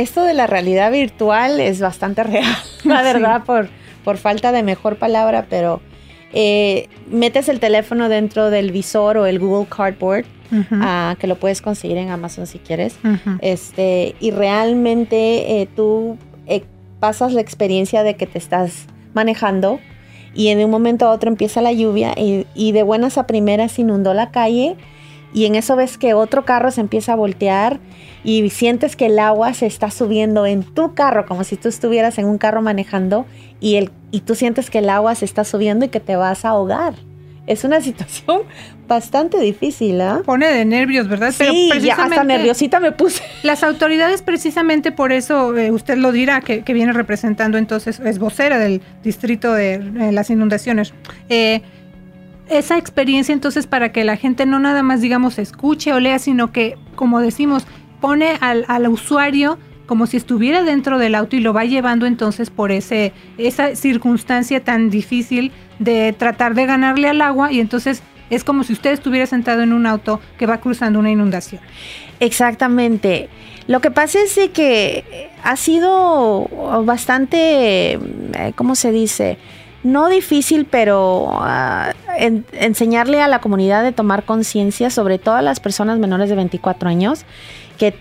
esto 0.00 0.24
de 0.24 0.34
la 0.34 0.46
realidad 0.46 0.90
virtual 0.92 1.60
es 1.60 1.80
bastante 1.80 2.22
real, 2.22 2.56
la 2.84 3.02
verdad, 3.02 3.44
por, 3.44 3.68
por 4.04 4.18
falta 4.18 4.52
de 4.52 4.62
mejor 4.62 4.96
palabra, 4.96 5.46
pero 5.48 5.80
eh, 6.32 6.88
metes 7.10 7.48
el 7.48 7.60
teléfono 7.60 8.08
dentro 8.08 8.50
del 8.50 8.72
visor 8.72 9.16
o 9.16 9.26
el 9.26 9.38
Google 9.38 9.66
Cardboard, 9.68 10.24
ah, 10.72 11.16
que 11.18 11.26
lo 11.26 11.36
puedes 11.36 11.62
conseguir 11.62 11.96
en 11.96 12.10
Amazon 12.10 12.46
si 12.46 12.58
quieres, 12.58 12.98
este, 13.40 14.14
y 14.20 14.30
realmente 14.30 15.60
eh, 15.60 15.68
tú 15.74 16.18
eh, 16.46 16.64
pasas 17.00 17.32
la 17.32 17.40
experiencia 17.40 18.02
de 18.02 18.16
que 18.16 18.26
te 18.26 18.38
estás 18.38 18.86
manejando 19.14 19.80
y 20.34 20.48
en 20.48 20.62
un 20.62 20.70
momento 20.70 21.06
a 21.06 21.12
otro 21.12 21.30
empieza 21.30 21.62
la 21.62 21.72
lluvia 21.72 22.12
y, 22.16 22.46
y 22.54 22.72
de 22.72 22.82
buenas 22.82 23.16
a 23.16 23.26
primeras 23.26 23.78
inundó 23.78 24.12
la 24.12 24.30
calle 24.30 24.76
y 25.32 25.46
en 25.46 25.54
eso 25.54 25.76
ves 25.76 25.98
que 25.98 26.14
otro 26.14 26.44
carro 26.44 26.70
se 26.70 26.80
empieza 26.80 27.12
a 27.12 27.16
voltear 27.16 27.78
y 28.24 28.48
sientes 28.50 28.96
que 28.96 29.06
el 29.06 29.18
agua 29.18 29.54
se 29.54 29.66
está 29.66 29.90
subiendo 29.90 30.46
en 30.46 30.62
tu 30.62 30.94
carro, 30.94 31.26
como 31.26 31.44
si 31.44 31.56
tú 31.56 31.68
estuvieras 31.68 32.18
en 32.18 32.26
un 32.26 32.38
carro 32.38 32.62
manejando 32.62 33.26
y, 33.60 33.76
el, 33.76 33.90
y 34.10 34.20
tú 34.20 34.34
sientes 34.34 34.70
que 34.70 34.78
el 34.78 34.90
agua 34.90 35.14
se 35.14 35.24
está 35.24 35.44
subiendo 35.44 35.84
y 35.84 35.88
que 35.88 36.00
te 36.00 36.16
vas 36.16 36.44
a 36.44 36.50
ahogar. 36.50 36.94
Es 37.46 37.62
una 37.64 37.80
situación 37.82 38.42
bastante 38.88 39.38
difícil, 39.38 40.00
¿ah? 40.00 40.22
Pone 40.24 40.46
de 40.48 40.64
nervios, 40.64 41.08
¿verdad? 41.08 41.32
Sí, 41.32 41.70
ya 41.80 41.94
hasta 41.94 42.24
nerviosita 42.24 42.80
me 42.80 42.92
puse. 42.92 43.22
Las 43.42 43.62
autoridades 43.62 44.22
precisamente 44.22 44.92
por 44.92 45.12
eso, 45.12 45.56
eh, 45.56 45.70
usted 45.70 45.96
lo 45.96 46.12
dirá, 46.12 46.40
que, 46.40 46.62
viene 46.72 46.92
representando 46.92 47.58
entonces, 47.58 48.00
es 48.00 48.18
vocera 48.18 48.58
del 48.58 48.82
distrito 49.02 49.52
de 49.52 50.10
las 50.12 50.30
inundaciones. 50.30 50.94
Eh, 51.28 51.62
esa 52.48 52.78
experiencia 52.78 53.32
entonces 53.32 53.66
para 53.66 53.92
que 53.92 54.04
la 54.04 54.16
gente 54.16 54.46
no 54.46 54.58
nada 54.58 54.82
más 54.82 55.00
digamos 55.00 55.38
escuche 55.38 55.92
o 55.92 56.00
lea, 56.00 56.18
sino 56.18 56.52
que, 56.52 56.76
como 56.94 57.20
decimos, 57.20 57.66
pone 58.00 58.38
al, 58.40 58.88
usuario 58.88 59.58
como 59.86 60.06
si 60.06 60.16
estuviera 60.16 60.62
dentro 60.62 60.98
del 60.98 61.14
auto 61.14 61.36
y 61.36 61.40
lo 61.40 61.52
va 61.52 61.64
llevando 61.64 62.06
entonces 62.06 62.50
por 62.50 62.72
ese, 62.72 63.12
esa 63.38 63.76
circunstancia 63.76 64.62
tan 64.62 64.90
difícil 64.90 65.52
de 65.78 66.12
tratar 66.12 66.54
de 66.54 66.66
ganarle 66.66 67.08
al 67.08 67.20
agua 67.22 67.52
y 67.52 67.60
entonces 67.60 68.02
es 68.28 68.42
como 68.42 68.64
si 68.64 68.72
usted 68.72 68.90
estuviera 68.90 69.26
sentado 69.26 69.62
en 69.62 69.72
un 69.72 69.86
auto 69.86 70.20
que 70.38 70.46
va 70.46 70.58
cruzando 70.58 70.98
una 70.98 71.10
inundación. 71.10 71.60
Exactamente. 72.18 73.28
Lo 73.68 73.80
que 73.80 73.90
pasa 73.90 74.18
es 74.20 74.36
que 74.50 75.30
ha 75.42 75.56
sido 75.56 76.48
bastante, 76.84 77.98
¿cómo 78.54 78.74
se 78.74 78.90
dice? 78.92 79.38
No 79.86 80.08
difícil, 80.08 80.66
pero 80.68 81.28
ah, 81.30 81.92
enseñarle 82.18 83.22
a 83.22 83.28
la 83.28 83.38
comunidad 83.38 83.84
de 83.84 83.92
tomar 83.92 84.24
conciencia, 84.24 84.90
sobre 84.90 85.20
todo 85.20 85.36
a 85.36 85.42
las 85.42 85.60
personas 85.60 86.00
menores 86.00 86.28
de 86.28 86.34
24 86.34 86.88
años, 86.88 87.24
que 87.78 87.94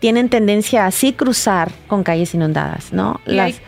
tienen 0.00 0.28
tendencia 0.28 0.84
a 0.84 0.86
así 0.86 1.12
cruzar 1.12 1.70
con 1.86 2.02
calles 2.02 2.34
inundadas, 2.34 2.92
¿no? 2.92 3.20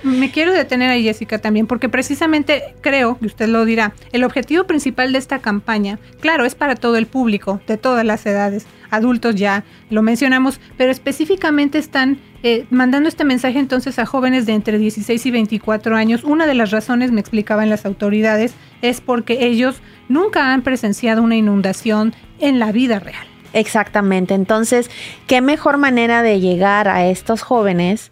me 0.03 0.31
quiero 0.31 0.53
detener 0.53 0.91
ahí, 0.91 1.05
Jessica, 1.05 1.39
también, 1.39 1.67
porque 1.67 1.89
precisamente 1.89 2.75
creo, 2.81 3.19
que 3.19 3.27
usted 3.27 3.49
lo 3.49 3.65
dirá, 3.65 3.93
el 4.13 4.25
objetivo 4.25 4.65
principal 4.65 5.13
de 5.13 5.19
esta 5.19 5.39
campaña, 5.39 5.99
claro, 6.21 6.45
es 6.45 6.55
para 6.55 6.75
todo 6.75 6.97
el 6.97 7.07
público, 7.07 7.61
de 7.67 7.77
todas 7.77 8.05
las 8.05 8.25
edades, 8.27 8.67
adultos 8.91 9.35
ya 9.37 9.65
lo 9.91 10.03
mencionamos, 10.03 10.61
pero 10.77 10.91
específicamente 10.91 11.79
están 11.79 12.19
eh, 12.43 12.67
mandando 12.71 13.09
este 13.09 13.25
mensaje 13.25 13.59
entonces 13.59 13.99
a 13.99 14.07
jóvenes 14.07 14.47
de 14.47 14.53
entre 14.53 14.79
16 14.79 15.25
y 15.27 15.31
24 15.31 15.97
años. 15.97 16.25
Una 16.25 16.47
de 16.47 16.55
las 16.55 16.71
razones, 16.71 17.13
me 17.13 17.21
explicaban 17.21 17.71
las 17.71 17.87
autoridades, 17.87 18.55
es 18.81 19.01
porque 19.01 19.47
ellos 19.47 19.81
nunca 20.09 20.53
han 20.53 20.63
presenciado 20.63 21.23
una 21.23 21.37
inundación 21.37 22.15
en 22.41 22.59
la 22.59 22.73
vida 22.73 22.99
real. 22.99 23.32
Exactamente. 23.53 24.35
Entonces, 24.35 24.91
¿qué 25.27 25.41
mejor 25.41 25.79
manera 25.79 26.23
de 26.23 26.41
llegar 26.41 26.89
a 26.89 27.07
estos 27.07 27.43
jóvenes 27.43 28.11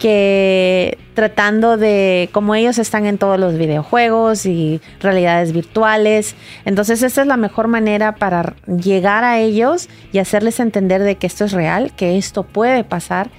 que 0.00 0.96
tratando 1.14 1.76
de, 1.76 2.30
como 2.32 2.54
ellos 2.54 2.78
están 2.78 3.04
en 3.04 3.18
todos 3.18 3.38
los 3.38 3.58
videojuegos 3.58 4.46
y 4.46 4.80
realidades 4.98 5.52
virtuales, 5.52 6.34
entonces 6.64 7.02
esta 7.02 7.20
es 7.20 7.26
la 7.26 7.36
mejor 7.36 7.68
manera 7.68 8.14
para 8.14 8.54
llegar 8.66 9.22
a 9.24 9.38
ellos 9.38 9.90
y 10.10 10.18
hacerles 10.18 10.58
entender 10.58 11.02
de 11.02 11.16
que 11.16 11.26
esto 11.26 11.44
es 11.44 11.52
real, 11.52 11.92
que 11.94 12.16
esto 12.16 12.42
puede 12.42 12.82
pasar. 12.82 13.30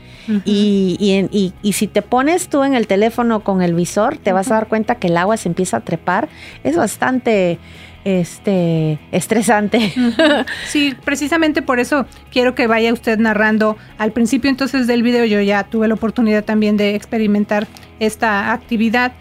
y, 0.46 1.52
y, 1.64 1.74
si 1.74 1.88
te 1.88 2.04
pones 2.04 2.48
tú 2.48 2.64
en 2.64 2.76
el 2.76 2.86
teléfono 2.86 3.44
con 3.44 3.64
el 3.64 3.74
visor, 3.74 4.18
te 4.20 4.32
vas 4.32 4.52
a 4.52 4.54
dar 4.54 4.68
cuenta 4.68 4.96
que 4.96 5.08
el 5.08 5.18
agua 5.18 5.36
se 5.36 5.50
empieza 5.50 5.78
a 5.78 5.80
trepar. 5.82 6.30
Es 6.64 6.78
bastante 6.78 7.58
este 8.06 9.00
estresante. 9.12 9.94
Sí, 10.68 10.96
precisamente 11.04 11.62
por 11.62 11.80
eso 11.80 12.06
quiero 12.32 12.56
que 12.56 12.68
vaya 12.68 12.94
usted 12.94 13.18
narrando. 13.20 13.78
Al 13.98 14.12
principio 14.12 14.50
entonces 14.50 14.88
del 14.88 15.04
video 15.04 15.26
yo 15.26 15.42
ya 15.42 15.64
tuve 15.64 15.88
la 15.88 15.94
oportunidad 15.94 16.44
también 16.44 16.78
de 16.78 16.96
experimentar 16.96 17.68
esta 18.00 18.52
actividad. 18.54 19.14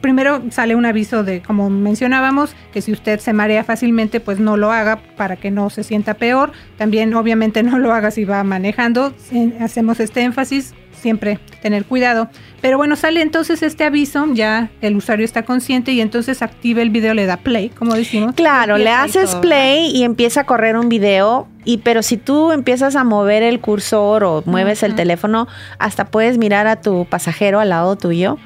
Primero 0.00 0.42
sale 0.50 0.74
un 0.74 0.84
aviso 0.84 1.24
de, 1.24 1.40
como 1.40 1.70
mencionábamos, 1.70 2.54
que 2.72 2.82
si 2.82 2.92
usted 2.92 3.18
se 3.20 3.32
marea 3.32 3.64
fácilmente, 3.64 4.20
pues 4.20 4.38
no 4.38 4.56
lo 4.56 4.72
haga 4.72 5.00
para 5.16 5.36
que 5.36 5.50
no 5.50 5.70
se 5.70 5.84
sienta 5.84 6.14
peor. 6.14 6.52
También 6.76 7.14
obviamente 7.14 7.62
no 7.62 7.78
lo 7.78 7.92
haga 7.92 8.10
si 8.10 8.24
va 8.24 8.44
manejando. 8.44 9.14
Hacemos 9.60 10.00
este 10.00 10.22
énfasis 10.22 10.74
siempre 11.00 11.38
tener 11.62 11.84
cuidado. 11.84 12.28
Pero 12.60 12.76
bueno, 12.76 12.94
sale 12.96 13.22
entonces 13.22 13.62
este 13.62 13.84
aviso, 13.84 14.26
ya 14.32 14.70
el 14.80 14.96
usuario 14.96 15.24
está 15.24 15.44
consciente 15.44 15.92
y 15.92 16.00
entonces 16.00 16.42
activa 16.42 16.82
el 16.82 16.90
video, 16.90 17.14
le 17.14 17.26
da 17.26 17.38
play, 17.38 17.70
como 17.70 17.94
decimos. 17.94 18.34
Claro, 18.34 18.78
le 18.78 18.90
haces 18.90 19.34
play 19.36 19.90
y 19.94 20.04
empieza 20.04 20.42
a 20.42 20.44
correr 20.44 20.76
un 20.76 20.88
video. 20.88 21.48
Y 21.64 21.78
pero 21.78 22.02
si 22.02 22.16
tú 22.16 22.52
empiezas 22.52 22.96
a 22.96 23.04
mover 23.04 23.42
el 23.42 23.60
cursor 23.60 24.24
o 24.24 24.42
mueves 24.46 24.82
el 24.82 24.94
teléfono, 24.94 25.48
hasta 25.78 26.06
puedes 26.06 26.38
mirar 26.38 26.66
a 26.66 26.80
tu 26.80 27.06
pasajero 27.06 27.60
al 27.60 27.70
lado 27.70 27.96
tuyo 27.96 28.38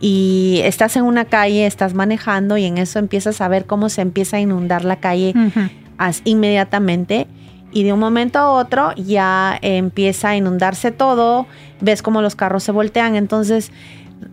y 0.00 0.60
estás 0.64 0.96
en 0.96 1.04
una 1.04 1.24
calle, 1.24 1.66
estás 1.66 1.94
manejando 1.94 2.56
y 2.56 2.64
en 2.64 2.78
eso 2.78 2.98
empiezas 2.98 3.40
a 3.40 3.48
ver 3.48 3.66
cómo 3.66 3.88
se 3.88 4.02
empieza 4.02 4.36
a 4.36 4.40
inundar 4.40 4.84
la 4.84 4.96
calle 4.96 5.34
inmediatamente 6.24 7.26
y 7.72 7.82
de 7.82 7.92
un 7.92 7.98
momento 7.98 8.38
a 8.38 8.50
otro 8.50 8.92
ya 8.96 9.58
empieza 9.62 10.30
a 10.30 10.36
inundarse 10.36 10.90
todo, 10.90 11.46
ves 11.80 12.02
cómo 12.02 12.22
los 12.22 12.34
carros 12.34 12.62
se 12.62 12.72
voltean, 12.72 13.16
entonces 13.16 13.70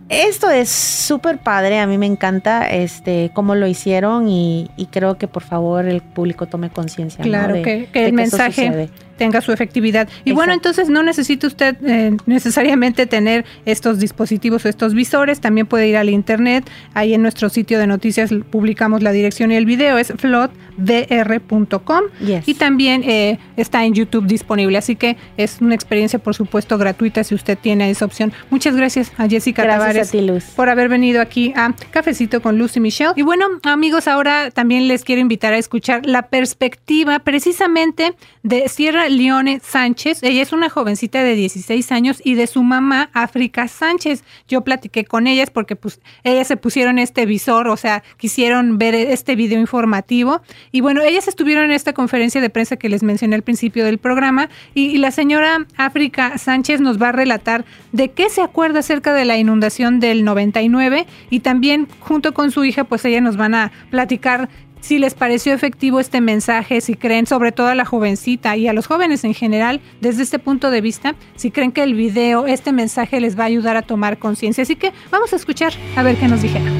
Esto 0.08 0.50
es 0.50 0.68
súper 0.68 1.38
padre, 1.38 1.80
a 1.80 1.86
mí 1.86 1.98
me 1.98 2.06
encanta 2.06 2.68
este 2.68 3.30
cómo 3.34 3.56
lo 3.56 3.66
hicieron 3.66 4.28
y, 4.28 4.68
creo 4.92 5.18
que 5.18 5.26
por 5.26 5.42
favor 5.42 5.86
el 5.86 6.00
público 6.00 6.46
tome 6.46 6.70
conciencia. 6.70 7.24
Claro, 7.24 7.54
que, 7.62 7.88
el 7.92 8.12
mensaje 8.12 8.88
tenga 9.16 9.40
su 9.40 9.52
efectividad. 9.52 10.08
Y 10.24 10.32
bueno, 10.32 10.52
entonces 10.52 10.88
no 10.88 11.02
necesita 11.02 11.46
usted 11.46 11.76
eh, 11.84 12.16
necesariamente 12.26 13.06
tener 13.06 13.44
estos 13.64 13.98
dispositivos 13.98 14.64
o 14.64 14.68
estos 14.68 14.94
visores, 14.94 15.40
también 15.40 15.66
puede 15.66 15.88
ir 15.88 15.96
al 15.96 16.10
internet, 16.10 16.68
ahí 16.94 17.14
en 17.14 17.22
nuestro 17.22 17.48
sitio 17.48 17.78
de 17.78 17.86
noticias 17.86 18.30
publicamos 18.50 19.02
la 19.02 19.12
dirección 19.12 19.52
y 19.52 19.56
el 19.56 19.66
video, 19.66 19.98
es 19.98 20.12
flotdr.com 20.16 22.02
y 22.46 22.54
también 22.54 23.02
eh, 23.04 23.38
está 23.56 23.84
en 23.84 23.94
YouTube 23.94 24.26
disponible, 24.26 24.78
así 24.78 24.96
que 24.96 25.16
es 25.36 25.60
una 25.60 25.74
experiencia 25.74 26.18
por 26.18 26.34
supuesto 26.34 26.78
gratuita 26.78 27.24
si 27.24 27.34
usted 27.34 27.58
tiene 27.58 27.90
esa 27.90 28.04
opción. 28.04 28.32
Muchas 28.50 28.76
gracias 28.76 29.12
a 29.16 29.28
Jessica 29.28 29.62
gracias 29.62 29.75
Tavares 29.78 30.12
por 30.54 30.68
haber 30.70 30.88
venido 30.88 31.20
aquí 31.20 31.52
a 31.54 31.74
Cafecito 31.90 32.40
con 32.40 32.58
Lucy 32.58 32.80
Michelle. 32.80 33.12
Y 33.16 33.22
bueno, 33.22 33.46
amigos, 33.62 34.08
ahora 34.08 34.50
también 34.50 34.88
les 34.88 35.04
quiero 35.04 35.20
invitar 35.20 35.52
a 35.52 35.58
escuchar 35.58 36.06
la 36.06 36.22
perspectiva 36.28 37.18
precisamente 37.18 38.14
de 38.42 38.68
Sierra 38.68 39.08
Leone 39.08 39.60
Sánchez. 39.62 40.22
Ella 40.22 40.40
es 40.40 40.52
una 40.52 40.70
jovencita 40.70 41.22
de 41.22 41.34
16 41.34 41.92
años 41.92 42.22
y 42.24 42.34
de 42.34 42.46
su 42.46 42.62
mamá, 42.62 43.10
África 43.12 43.68
Sánchez. 43.68 44.24
Yo 44.48 44.62
platiqué 44.62 45.04
con 45.04 45.26
ellas 45.26 45.50
porque 45.50 45.76
pues 45.76 46.00
ellas 46.24 46.46
se 46.46 46.56
pusieron 46.56 46.98
este 46.98 47.26
visor, 47.26 47.68
o 47.68 47.76
sea, 47.76 48.02
quisieron 48.16 48.78
ver 48.78 48.94
este 48.94 49.36
video 49.36 49.60
informativo. 49.60 50.40
Y 50.72 50.80
bueno, 50.80 51.02
ellas 51.02 51.28
estuvieron 51.28 51.66
en 51.66 51.72
esta 51.72 51.92
conferencia 51.92 52.40
de 52.40 52.48
prensa 52.48 52.76
que 52.76 52.88
les 52.88 53.02
mencioné 53.02 53.36
al 53.36 53.42
principio 53.42 53.84
del 53.84 53.98
programa 53.98 54.48
y, 54.74 54.86
y 54.86 54.98
la 54.98 55.10
señora 55.10 55.66
África 55.76 56.38
Sánchez 56.38 56.80
nos 56.80 57.00
va 57.00 57.10
a 57.10 57.12
relatar 57.12 57.66
de 57.92 58.10
qué 58.10 58.30
se 58.30 58.40
acuerda 58.40 58.80
acerca 58.80 59.12
de 59.12 59.24
la 59.24 59.36
inundación 59.36 59.65
del 60.00 60.24
99 60.24 61.06
y 61.30 61.40
también 61.40 61.88
junto 62.00 62.32
con 62.34 62.50
su 62.50 62.64
hija, 62.64 62.84
pues 62.84 63.04
ellas 63.04 63.22
nos 63.22 63.36
van 63.36 63.54
a 63.54 63.72
platicar 63.90 64.48
si 64.80 64.98
les 65.00 65.14
pareció 65.14 65.52
efectivo 65.52 65.98
este 65.98 66.20
mensaje, 66.20 66.80
si 66.80 66.94
creen, 66.94 67.26
sobre 67.26 67.50
todo 67.50 67.66
a 67.66 67.74
la 67.74 67.84
jovencita 67.84 68.56
y 68.56 68.68
a 68.68 68.72
los 68.72 68.86
jóvenes 68.86 69.24
en 69.24 69.34
general, 69.34 69.80
desde 70.00 70.22
este 70.22 70.38
punto 70.38 70.70
de 70.70 70.80
vista, 70.80 71.16
si 71.34 71.50
creen 71.50 71.72
que 71.72 71.82
el 71.82 71.94
video, 71.94 72.46
este 72.46 72.72
mensaje 72.72 73.20
les 73.20 73.36
va 73.36 73.44
a 73.44 73.46
ayudar 73.46 73.76
a 73.76 73.82
tomar 73.82 74.18
conciencia. 74.18 74.62
Así 74.62 74.76
que 74.76 74.92
vamos 75.10 75.32
a 75.32 75.36
escuchar 75.36 75.72
a 75.96 76.02
ver 76.04 76.16
qué 76.16 76.28
nos 76.28 76.40
dijeron. 76.40 76.72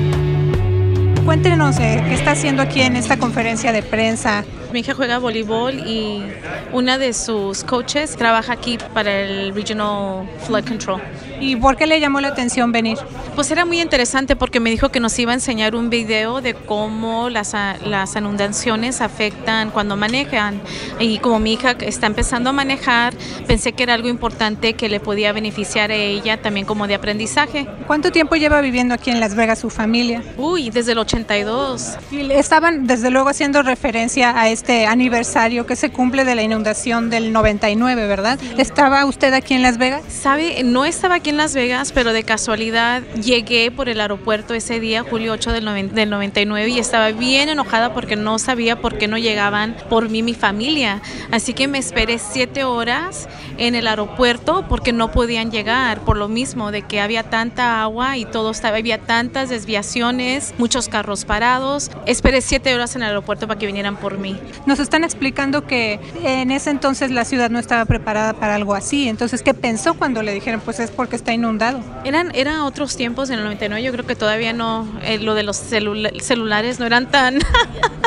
Cuéntenos 1.24 1.80
eh, 1.80 2.00
qué 2.06 2.14
está 2.14 2.30
haciendo 2.30 2.62
aquí 2.62 2.80
en 2.80 2.94
esta 2.94 3.16
conferencia 3.16 3.72
de 3.72 3.82
prensa. 3.82 4.44
Mi 4.76 4.80
hija 4.80 4.92
juega 4.92 5.18
voleibol 5.18 5.88
y 5.88 6.22
una 6.70 6.98
de 6.98 7.14
sus 7.14 7.64
coaches 7.64 8.14
trabaja 8.14 8.52
aquí 8.52 8.76
para 8.92 9.22
el 9.22 9.54
Regional 9.54 10.28
Flood 10.46 10.68
Control. 10.68 11.00
¿Y 11.40 11.56
por 11.56 11.76
qué 11.76 11.86
le 11.86 11.98
llamó 11.98 12.20
la 12.20 12.28
atención 12.28 12.72
venir? 12.72 12.98
Pues 13.34 13.50
era 13.50 13.64
muy 13.64 13.80
interesante 13.80 14.36
porque 14.36 14.60
me 14.60 14.68
dijo 14.68 14.90
que 14.90 15.00
nos 15.00 15.18
iba 15.18 15.32
a 15.32 15.34
enseñar 15.34 15.74
un 15.74 15.88
video 15.88 16.42
de 16.42 16.52
cómo 16.52 17.30
las, 17.30 17.54
las 17.86 18.16
inundaciones 18.16 19.00
afectan 19.00 19.70
cuando 19.70 19.96
manejan. 19.96 20.60
Y 20.98 21.20
como 21.20 21.38
mi 21.38 21.54
hija 21.54 21.70
está 21.80 22.06
empezando 22.06 22.50
a 22.50 22.52
manejar, 22.52 23.14
pensé 23.46 23.72
que 23.72 23.82
era 23.82 23.94
algo 23.94 24.08
importante 24.08 24.74
que 24.74 24.90
le 24.90 25.00
podía 25.00 25.32
beneficiar 25.32 25.90
a 25.90 25.94
ella 25.94 26.42
también 26.42 26.66
como 26.66 26.86
de 26.86 26.96
aprendizaje. 26.96 27.66
¿Cuánto 27.86 28.12
tiempo 28.12 28.36
lleva 28.36 28.60
viviendo 28.60 28.92
aquí 28.92 29.10
en 29.10 29.20
Las 29.20 29.34
Vegas 29.34 29.58
su 29.58 29.70
familia? 29.70 30.22
Uy, 30.36 30.68
desde 30.68 30.92
el 30.92 30.98
82. 30.98 31.96
Y 32.10 32.30
estaban 32.32 32.86
desde 32.86 33.08
luego 33.10 33.30
haciendo 33.30 33.62
referencia 33.62 34.38
a 34.38 34.50
este 34.66 34.86
aniversario 34.86 35.64
que 35.64 35.76
se 35.76 35.90
cumple 35.90 36.24
de 36.24 36.34
la 36.34 36.42
inundación 36.42 37.08
del 37.08 37.32
99, 37.32 38.08
¿verdad? 38.08 38.36
¿Estaba 38.58 39.04
usted 39.04 39.32
aquí 39.32 39.54
en 39.54 39.62
Las 39.62 39.78
Vegas? 39.78 40.02
Sabe, 40.08 40.64
no 40.64 40.84
estaba 40.84 41.14
aquí 41.14 41.30
en 41.30 41.36
Las 41.36 41.54
Vegas, 41.54 41.92
pero 41.92 42.12
de 42.12 42.24
casualidad 42.24 43.04
llegué 43.22 43.70
por 43.70 43.88
el 43.88 44.00
aeropuerto 44.00 44.54
ese 44.54 44.80
día, 44.80 45.04
julio 45.08 45.34
8 45.34 45.52
del, 45.52 45.94
del 45.94 46.10
99, 46.10 46.68
y 46.68 46.80
estaba 46.80 47.12
bien 47.12 47.48
enojada 47.48 47.94
porque 47.94 48.16
no 48.16 48.40
sabía 48.40 48.80
por 48.80 48.98
qué 48.98 49.06
no 49.06 49.18
llegaban 49.18 49.76
por 49.88 50.08
mí 50.08 50.24
mi 50.24 50.34
familia. 50.34 51.00
Así 51.30 51.54
que 51.54 51.68
me 51.68 51.78
esperé 51.78 52.18
siete 52.18 52.64
horas 52.64 53.28
en 53.58 53.76
el 53.76 53.86
aeropuerto 53.86 54.64
porque 54.68 54.92
no 54.92 55.12
podían 55.12 55.52
llegar, 55.52 56.00
por 56.00 56.16
lo 56.16 56.26
mismo 56.26 56.72
de 56.72 56.82
que 56.82 57.00
había 57.00 57.22
tanta 57.22 57.82
agua 57.82 58.16
y 58.16 58.24
todo 58.24 58.50
estaba, 58.50 58.78
había 58.78 58.98
tantas 58.98 59.48
desviaciones, 59.48 60.54
muchos 60.58 60.88
carros 60.88 61.24
parados. 61.24 61.92
Esperé 62.06 62.40
siete 62.40 62.74
horas 62.74 62.96
en 62.96 63.02
el 63.02 63.10
aeropuerto 63.10 63.46
para 63.46 63.60
que 63.60 63.66
vinieran 63.66 63.96
por 63.96 64.18
mí. 64.18 64.36
Nos 64.66 64.78
están 64.78 65.04
explicando 65.04 65.66
que 65.66 66.00
en 66.22 66.50
ese 66.50 66.70
entonces 66.70 67.10
la 67.10 67.24
ciudad 67.24 67.50
no 67.50 67.58
estaba 67.58 67.84
preparada 67.84 68.34
para 68.34 68.54
algo 68.54 68.74
así. 68.74 69.08
Entonces, 69.08 69.42
¿qué 69.42 69.54
pensó 69.54 69.94
cuando 69.94 70.22
le 70.22 70.32
dijeron? 70.32 70.60
Pues 70.64 70.80
es 70.80 70.90
porque 70.90 71.16
está 71.16 71.32
inundado. 71.32 71.80
Eran, 72.04 72.32
eran 72.34 72.60
otros 72.60 72.96
tiempos 72.96 73.30
en 73.30 73.38
el 73.38 73.44
99. 73.44 73.82
Yo 73.82 73.92
creo 73.92 74.06
que 74.06 74.16
todavía 74.16 74.52
no, 74.52 74.88
eh, 75.02 75.18
lo 75.18 75.34
de 75.34 75.42
los 75.42 75.56
celulares 75.56 76.80
no 76.80 76.86
eran 76.86 77.10
tan... 77.10 77.38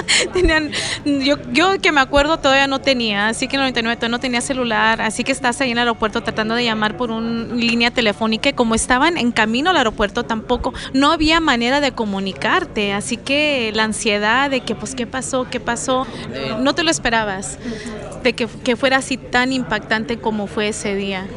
tenían, 0.34 0.72
yo, 1.06 1.38
yo 1.52 1.80
que 1.82 1.92
me 1.92 2.02
acuerdo 2.02 2.38
todavía 2.38 2.68
no 2.68 2.80
tenía, 2.80 3.28
así 3.28 3.48
que 3.48 3.56
en 3.56 3.62
el 3.62 3.66
99 3.66 3.96
todavía 3.96 4.18
no 4.18 4.20
tenía 4.20 4.42
celular, 4.42 5.02
así 5.02 5.24
que 5.24 5.32
estás 5.32 5.62
ahí 5.62 5.72
en 5.72 5.78
el 5.78 5.80
aeropuerto 5.80 6.22
tratando 6.22 6.56
de 6.56 6.64
llamar 6.64 6.98
por 6.98 7.12
una 7.12 7.54
línea 7.54 7.92
telefónica 7.92 8.50
y 8.50 8.54
como 8.54 8.76
estaban 8.76 9.18
en 9.18 9.32
camino 9.32 9.70
al 9.70 9.78
aeropuerto 9.78 10.24
tampoco, 10.24 10.74
no 10.94 11.12
había 11.12 11.40
manera 11.40 11.82
de 11.82 11.92
comunicarte 11.92 12.94
así 12.94 13.18
que 13.18 13.72
la 13.74 13.84
ansiedad 13.84 14.50
de 14.50 14.62
que 14.62 14.76
pues 14.76 14.96
qué 14.96 15.08
pasó, 15.08 15.48
qué 15.50 15.60
pasó, 15.60 16.06
no 16.60 16.74
te 16.74 16.84
lo 16.84 16.92
esperabas, 16.92 17.58
de 18.24 18.34
que, 18.34 18.48
que, 18.48 18.76
fuera 18.76 18.98
así 18.98 19.18
tan 19.18 19.52
impactante 19.54 20.20
como 20.20 20.48
fue 20.48 20.70
ese 20.70 20.96
día. 20.96 21.28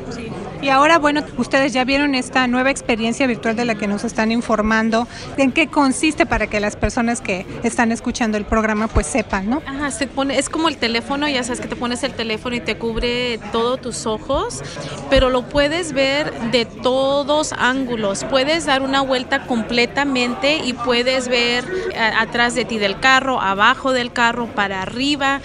Y 0.63 0.69
ahora, 0.69 1.01
bueno, 1.01 1.25
ustedes 1.39 1.73
ya 1.73 1.85
vieron 1.85 2.15
esta 2.15 2.47
nueva 2.47 2.71
experiencia 2.71 3.27
virtual 3.27 3.57
de 3.57 3.65
la 3.65 3.75
que 3.75 3.89
nos 3.89 4.05
están 4.05 4.31
informando. 4.31 5.09
¿En 5.37 5.51
qué 5.51 5.67
consiste 5.67 6.25
para 6.25 6.47
que 6.47 6.61
las 6.61 6.77
personas 6.77 7.21
que 7.21 7.45
están 7.65 7.91
escuchando 7.91 8.39
el 8.39 8.45
programa 8.45 8.87
pues 8.87 9.09
sepan, 9.09 9.51
no? 9.51 9.61
Ajá, 9.67 9.91
se 9.91 10.07
pone, 10.07 10.39
es 10.39 10.49
como 10.49 10.69
el 10.69 10.77
teléfono, 10.77 11.27
ya 11.29 11.43
sabes 11.43 11.61
que 11.61 11.67
te 11.67 11.75
pones 11.75 12.05
el 12.05 12.13
teléfono 12.13 12.55
y 12.55 12.61
te 12.61 12.79
cubre 12.79 13.41
todos 13.51 13.81
tus 13.81 14.07
ojos, 14.07 14.63
pero 15.11 15.31
lo 15.31 15.43
puedes 15.49 15.93
ver 15.93 16.33
de 16.53 16.65
todos 16.65 17.53
ángulos. 17.55 18.23
Puedes 18.23 18.65
dar 18.65 18.83
una 18.83 19.01
vuelta 19.01 19.49
completamente 19.49 20.59
y 20.59 20.75
puedes 20.75 21.27
ver 21.27 21.65
eh, 21.93 21.99
atrás 21.99 22.55
de 22.55 22.65
ti 22.65 22.79
del 22.79 23.01
carro, 23.01 23.41
abajo 23.41 23.93
del 23.93 24.13
carro, 24.13 24.47
para 24.47 24.83
arriba. 24.83 25.41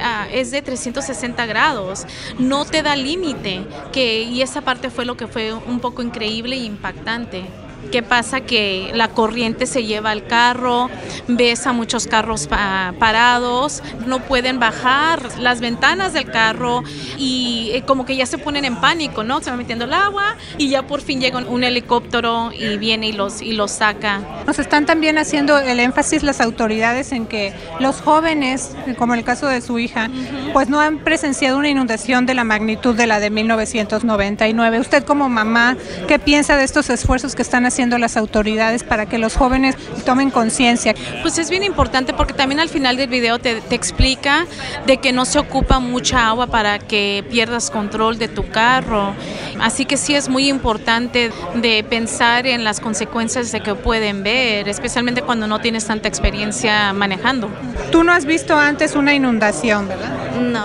Ah, 0.00 0.26
es 0.32 0.50
de 0.50 0.62
360 0.62 1.46
grados, 1.46 2.06
no 2.38 2.64
te 2.64 2.82
da 2.82 2.96
límite, 2.96 3.66
que 3.92 4.22
y 4.22 4.42
esa 4.42 4.62
parte 4.62 4.90
fue 4.90 5.04
lo 5.04 5.16
que 5.16 5.26
fue 5.26 5.52
un 5.52 5.80
poco 5.80 6.02
increíble 6.02 6.56
e 6.56 6.64
impactante. 6.64 7.44
¿Qué 7.90 8.02
pasa? 8.02 8.40
Que 8.40 8.90
la 8.94 9.08
corriente 9.08 9.66
se 9.66 9.84
lleva 9.84 10.10
al 10.10 10.26
carro, 10.26 10.90
ves 11.28 11.66
a 11.66 11.72
muchos 11.72 12.06
carros 12.06 12.48
parados, 12.48 13.82
no 14.06 14.20
pueden 14.20 14.58
bajar 14.58 15.38
las 15.38 15.60
ventanas 15.60 16.12
del 16.12 16.30
carro 16.30 16.82
y 17.18 17.70
eh, 17.72 17.82
como 17.86 18.04
que 18.04 18.16
ya 18.16 18.26
se 18.26 18.38
ponen 18.38 18.64
en 18.64 18.76
pánico, 18.80 19.22
¿no? 19.22 19.40
Se 19.40 19.50
va 19.50 19.56
metiendo 19.56 19.84
el 19.84 19.92
agua 19.92 20.36
y 20.58 20.68
ya 20.68 20.86
por 20.86 21.00
fin 21.00 21.20
llega 21.20 21.38
un 21.38 21.64
helicóptero 21.64 22.50
y 22.52 22.76
viene 22.78 23.08
y 23.08 23.12
los, 23.12 23.42
y 23.42 23.52
los 23.52 23.70
saca. 23.70 24.20
Nos 24.46 24.58
están 24.58 24.86
también 24.86 25.18
haciendo 25.18 25.58
el 25.58 25.80
énfasis 25.80 26.22
las 26.22 26.40
autoridades 26.40 27.12
en 27.12 27.26
que 27.26 27.52
los 27.80 28.00
jóvenes, 28.00 28.72
como 28.98 29.14
el 29.14 29.24
caso 29.24 29.46
de 29.46 29.60
su 29.60 29.78
hija, 29.78 30.10
pues 30.52 30.68
no 30.68 30.80
han 30.80 30.98
presenciado 30.98 31.58
una 31.58 31.68
inundación 31.68 32.26
de 32.26 32.34
la 32.34 32.44
magnitud 32.44 32.94
de 32.94 33.06
la 33.06 33.20
de 33.20 33.30
1999. 33.30 34.80
Usted 34.80 35.04
como 35.04 35.28
mamá, 35.28 35.76
¿qué 36.08 36.18
piensa 36.18 36.56
de 36.56 36.64
estos 36.64 36.90
esfuerzos 36.90 37.34
que 37.34 37.42
están 37.42 37.66
haciendo? 37.66 37.73
Haciendo 37.74 37.98
las 37.98 38.16
autoridades 38.16 38.84
para 38.84 39.06
que 39.06 39.18
los 39.18 39.36
jóvenes 39.36 39.74
tomen 40.04 40.30
conciencia? 40.30 40.94
Pues 41.22 41.38
es 41.38 41.50
bien 41.50 41.64
importante 41.64 42.14
porque 42.14 42.32
también 42.32 42.60
al 42.60 42.68
final 42.68 42.96
del 42.96 43.08
video 43.08 43.40
te, 43.40 43.60
te, 43.60 43.74
explica 43.74 44.46
de 44.86 44.98
que 44.98 45.12
no 45.12 45.24
se 45.24 45.40
ocupa 45.40 45.80
mucha 45.80 46.28
agua 46.28 46.46
para 46.46 46.78
que 46.78 47.24
pierdas 47.28 47.70
control 47.70 48.16
de 48.18 48.28
tu 48.28 48.48
carro. 48.48 49.12
Así 49.60 49.86
que 49.86 49.96
sí 49.96 50.14
es 50.14 50.28
muy 50.28 50.48
importante 50.48 51.32
de 51.56 51.82
pensar 51.82 52.46
en 52.46 52.62
las 52.62 52.78
consecuencias 52.78 53.50
de 53.50 53.60
que 53.60 53.74
pueden 53.74 54.22
ver, 54.22 54.68
especialmente 54.68 55.22
cuando 55.22 55.48
no 55.48 55.60
tienes 55.60 55.84
tanta 55.84 56.06
experiencia 56.06 56.92
manejando. 56.92 57.50
Tú 57.90 58.04
no 58.04 58.12
has 58.12 58.24
visto 58.24 58.56
antes 58.56 58.94
una 58.94 59.14
inundación, 59.14 59.88
¿verdad? 59.88 60.36
No. 60.40 60.64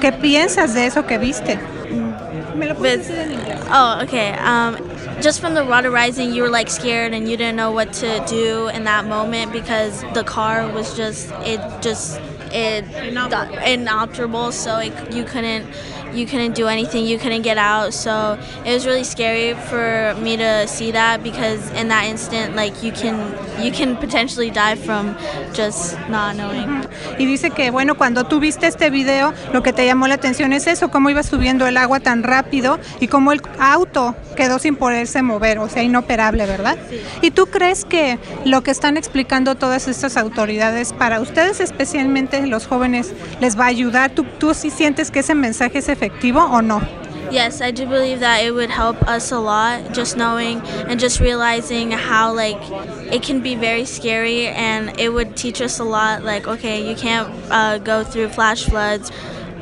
¿Qué 0.00 0.12
piensas 0.12 0.72
de 0.72 0.86
eso 0.86 1.04
que 1.04 1.18
viste? 1.18 1.58
¿Me 2.56 2.66
lo 2.66 2.74
puedes 2.74 3.06
decir 3.06 3.18
en 3.18 3.32
inglés? 3.32 3.58
Oh, 3.72 3.98
okay. 4.02 4.32
Um, 4.32 4.89
just 5.20 5.40
from 5.40 5.54
the 5.54 5.64
water 5.64 5.90
rising, 5.90 6.32
you 6.32 6.42
were 6.42 6.48
like 6.48 6.68
scared 6.68 7.12
and 7.12 7.28
you 7.28 7.36
didn't 7.36 7.56
know 7.56 7.72
what 7.72 7.92
to 7.94 8.24
do 8.26 8.68
in 8.68 8.84
that 8.84 9.04
moment 9.06 9.52
because 9.52 10.02
the 10.14 10.24
car 10.24 10.68
was 10.72 10.96
just, 10.96 11.30
it 11.40 11.60
just, 11.82 12.20
it 12.52 12.84
inalterable, 13.64 14.50
so 14.52 14.78
it, 14.78 15.12
you 15.12 15.24
couldn't 15.24 15.66
you 16.14 16.26
couldn't 16.26 16.54
do 16.54 16.66
anything, 16.66 17.04
you 17.04 17.18
couldn't 17.18 17.42
get 17.42 17.58
out. 17.58 17.92
So 17.92 18.38
it 18.64 18.72
was 18.72 18.86
really 18.86 19.04
scary 19.04 19.54
for 19.68 20.14
me 20.20 20.36
to 20.36 20.66
see 20.66 20.92
that 20.92 21.22
because 21.22 21.70
in 21.72 21.88
that 21.88 22.04
instant, 22.06 22.56
like 22.56 22.82
you 22.82 22.92
can 22.92 23.16
you 23.62 23.72
can 23.72 23.96
potentially 23.96 24.50
die 24.50 24.76
from 24.76 25.16
just 25.52 25.98
not 26.08 26.36
knowing. 26.36 26.86
Y 27.18 27.26
dice 27.26 27.50
que 27.50 27.70
bueno, 27.70 27.96
cuando 27.96 28.24
tú 28.24 28.40
viste 28.40 28.66
este 28.66 28.90
video, 28.90 29.32
lo 29.52 29.62
que 29.62 29.72
te 29.72 29.86
llamó 29.86 30.06
la 30.08 30.14
atención 30.14 30.52
es 30.52 30.66
eso, 30.66 30.90
cómo 30.90 31.10
iba 31.10 31.22
subiendo 31.22 31.66
el 31.66 31.76
agua 31.76 32.00
tan 32.00 32.22
rápido 32.22 32.78
y 33.00 33.08
cómo 33.08 33.32
el 33.32 33.42
auto 33.58 34.14
quedó 34.36 34.58
sin 34.58 34.76
poderse 34.76 35.22
mover, 35.22 35.58
o 35.58 35.68
sea, 35.68 35.82
inoperable, 35.82 36.46
¿verdad? 36.46 36.78
Sí. 36.88 37.00
¿Y 37.22 37.30
tú 37.30 37.46
crees 37.46 37.84
que 37.84 38.18
lo 38.44 38.62
que 38.62 38.70
están 38.70 38.96
explicando 38.96 39.54
todas 39.54 39.88
estas 39.88 40.16
autoridades 40.16 40.92
para 40.92 41.20
ustedes, 41.20 41.60
especialmente 41.60 42.46
los 42.46 42.66
jóvenes, 42.66 43.12
les 43.40 43.58
va 43.58 43.64
a 43.64 43.68
ayudar? 43.68 44.10
¿Tú, 44.10 44.24
tú 44.38 44.54
sí 44.54 44.70
sientes 44.70 45.10
que 45.10 45.20
ese 45.20 45.34
mensaje 45.34 45.78
es 45.78 45.88
efectivo 46.00 46.40
o 46.40 46.60
no? 46.60 46.80
Yes, 47.30 47.60
I 47.60 47.70
do 47.70 47.86
believe 47.86 48.20
that 48.20 48.42
it 48.42 48.50
would 48.52 48.70
help 48.70 49.00
us 49.06 49.30
a 49.30 49.38
lot 49.38 49.92
just 49.92 50.16
knowing 50.16 50.60
and 50.88 50.98
just 50.98 51.20
realizing 51.20 51.92
how 51.92 52.34
like 52.34 52.58
it 53.12 53.22
can 53.22 53.40
be 53.40 53.54
very 53.54 53.84
scary 53.84 54.48
and 54.48 54.98
it 54.98 55.10
would 55.10 55.36
teach 55.36 55.60
us 55.60 55.78
a 55.78 55.84
lot 55.84 56.24
like 56.24 56.48
okay, 56.48 56.88
you 56.88 56.96
can't 56.96 57.28
uh, 57.50 57.78
go 57.78 58.02
through 58.02 58.30
flash 58.30 58.64
floods. 58.64 59.12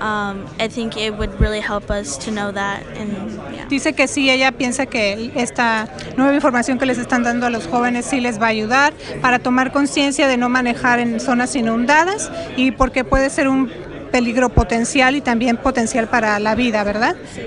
Um, 0.01 0.47
I 0.61 0.69
think 0.69 0.97
it 0.97 1.19
would 1.19 1.41
really 1.41 1.61
help 1.61 1.91
us 1.91 2.17
to 2.19 2.31
know 2.31 2.53
that 2.53 2.87
and 2.97 3.33
yeah. 3.53 3.67
Dice 3.69 3.93
que 3.95 4.07
sí, 4.07 4.31
ella 4.31 4.53
piensa 4.53 4.87
que 4.87 5.33
esta 5.35 5.89
nueva 6.17 6.35
información 6.35 6.79
que 6.79 6.87
les 6.87 6.99
están 6.99 7.25
dando 7.25 7.47
a 7.47 7.51
los 7.51 7.67
jóvenes 7.67 8.07
sí 8.07 8.21
les 8.21 8.41
va 8.41 8.47
a 8.47 8.51
ayudar 8.51 8.95
para 9.21 9.41
tomar 9.41 9.73
conciencia 9.73 10.29
de 10.29 10.37
no 10.37 10.49
manejar 10.49 11.01
en 11.01 11.19
zonas 11.21 11.55
inundadas 11.57 12.31
y 12.57 12.71
porque 12.71 13.05
puede 13.05 13.29
ser 13.29 13.49
un 13.49 13.88
peligro 14.09 14.49
potencial 14.49 15.17
y 15.17 15.21
también 15.21 15.57
potencial 15.57 16.09
para 16.09 16.39
la 16.39 16.55
vida, 16.55 16.85
¿verdad? 16.85 17.17
Sí. 17.35 17.43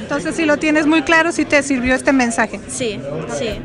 Entonces, 0.00 0.36
si 0.36 0.44
lo 0.44 0.58
tienes 0.58 0.86
muy 0.86 1.02
claro, 1.02 1.32
si 1.32 1.44
te 1.44 1.62
sirvió 1.62 1.94
este 1.94 2.12
mensaje. 2.12 2.60
Sí, 2.68 3.00
sí. 3.38 3.60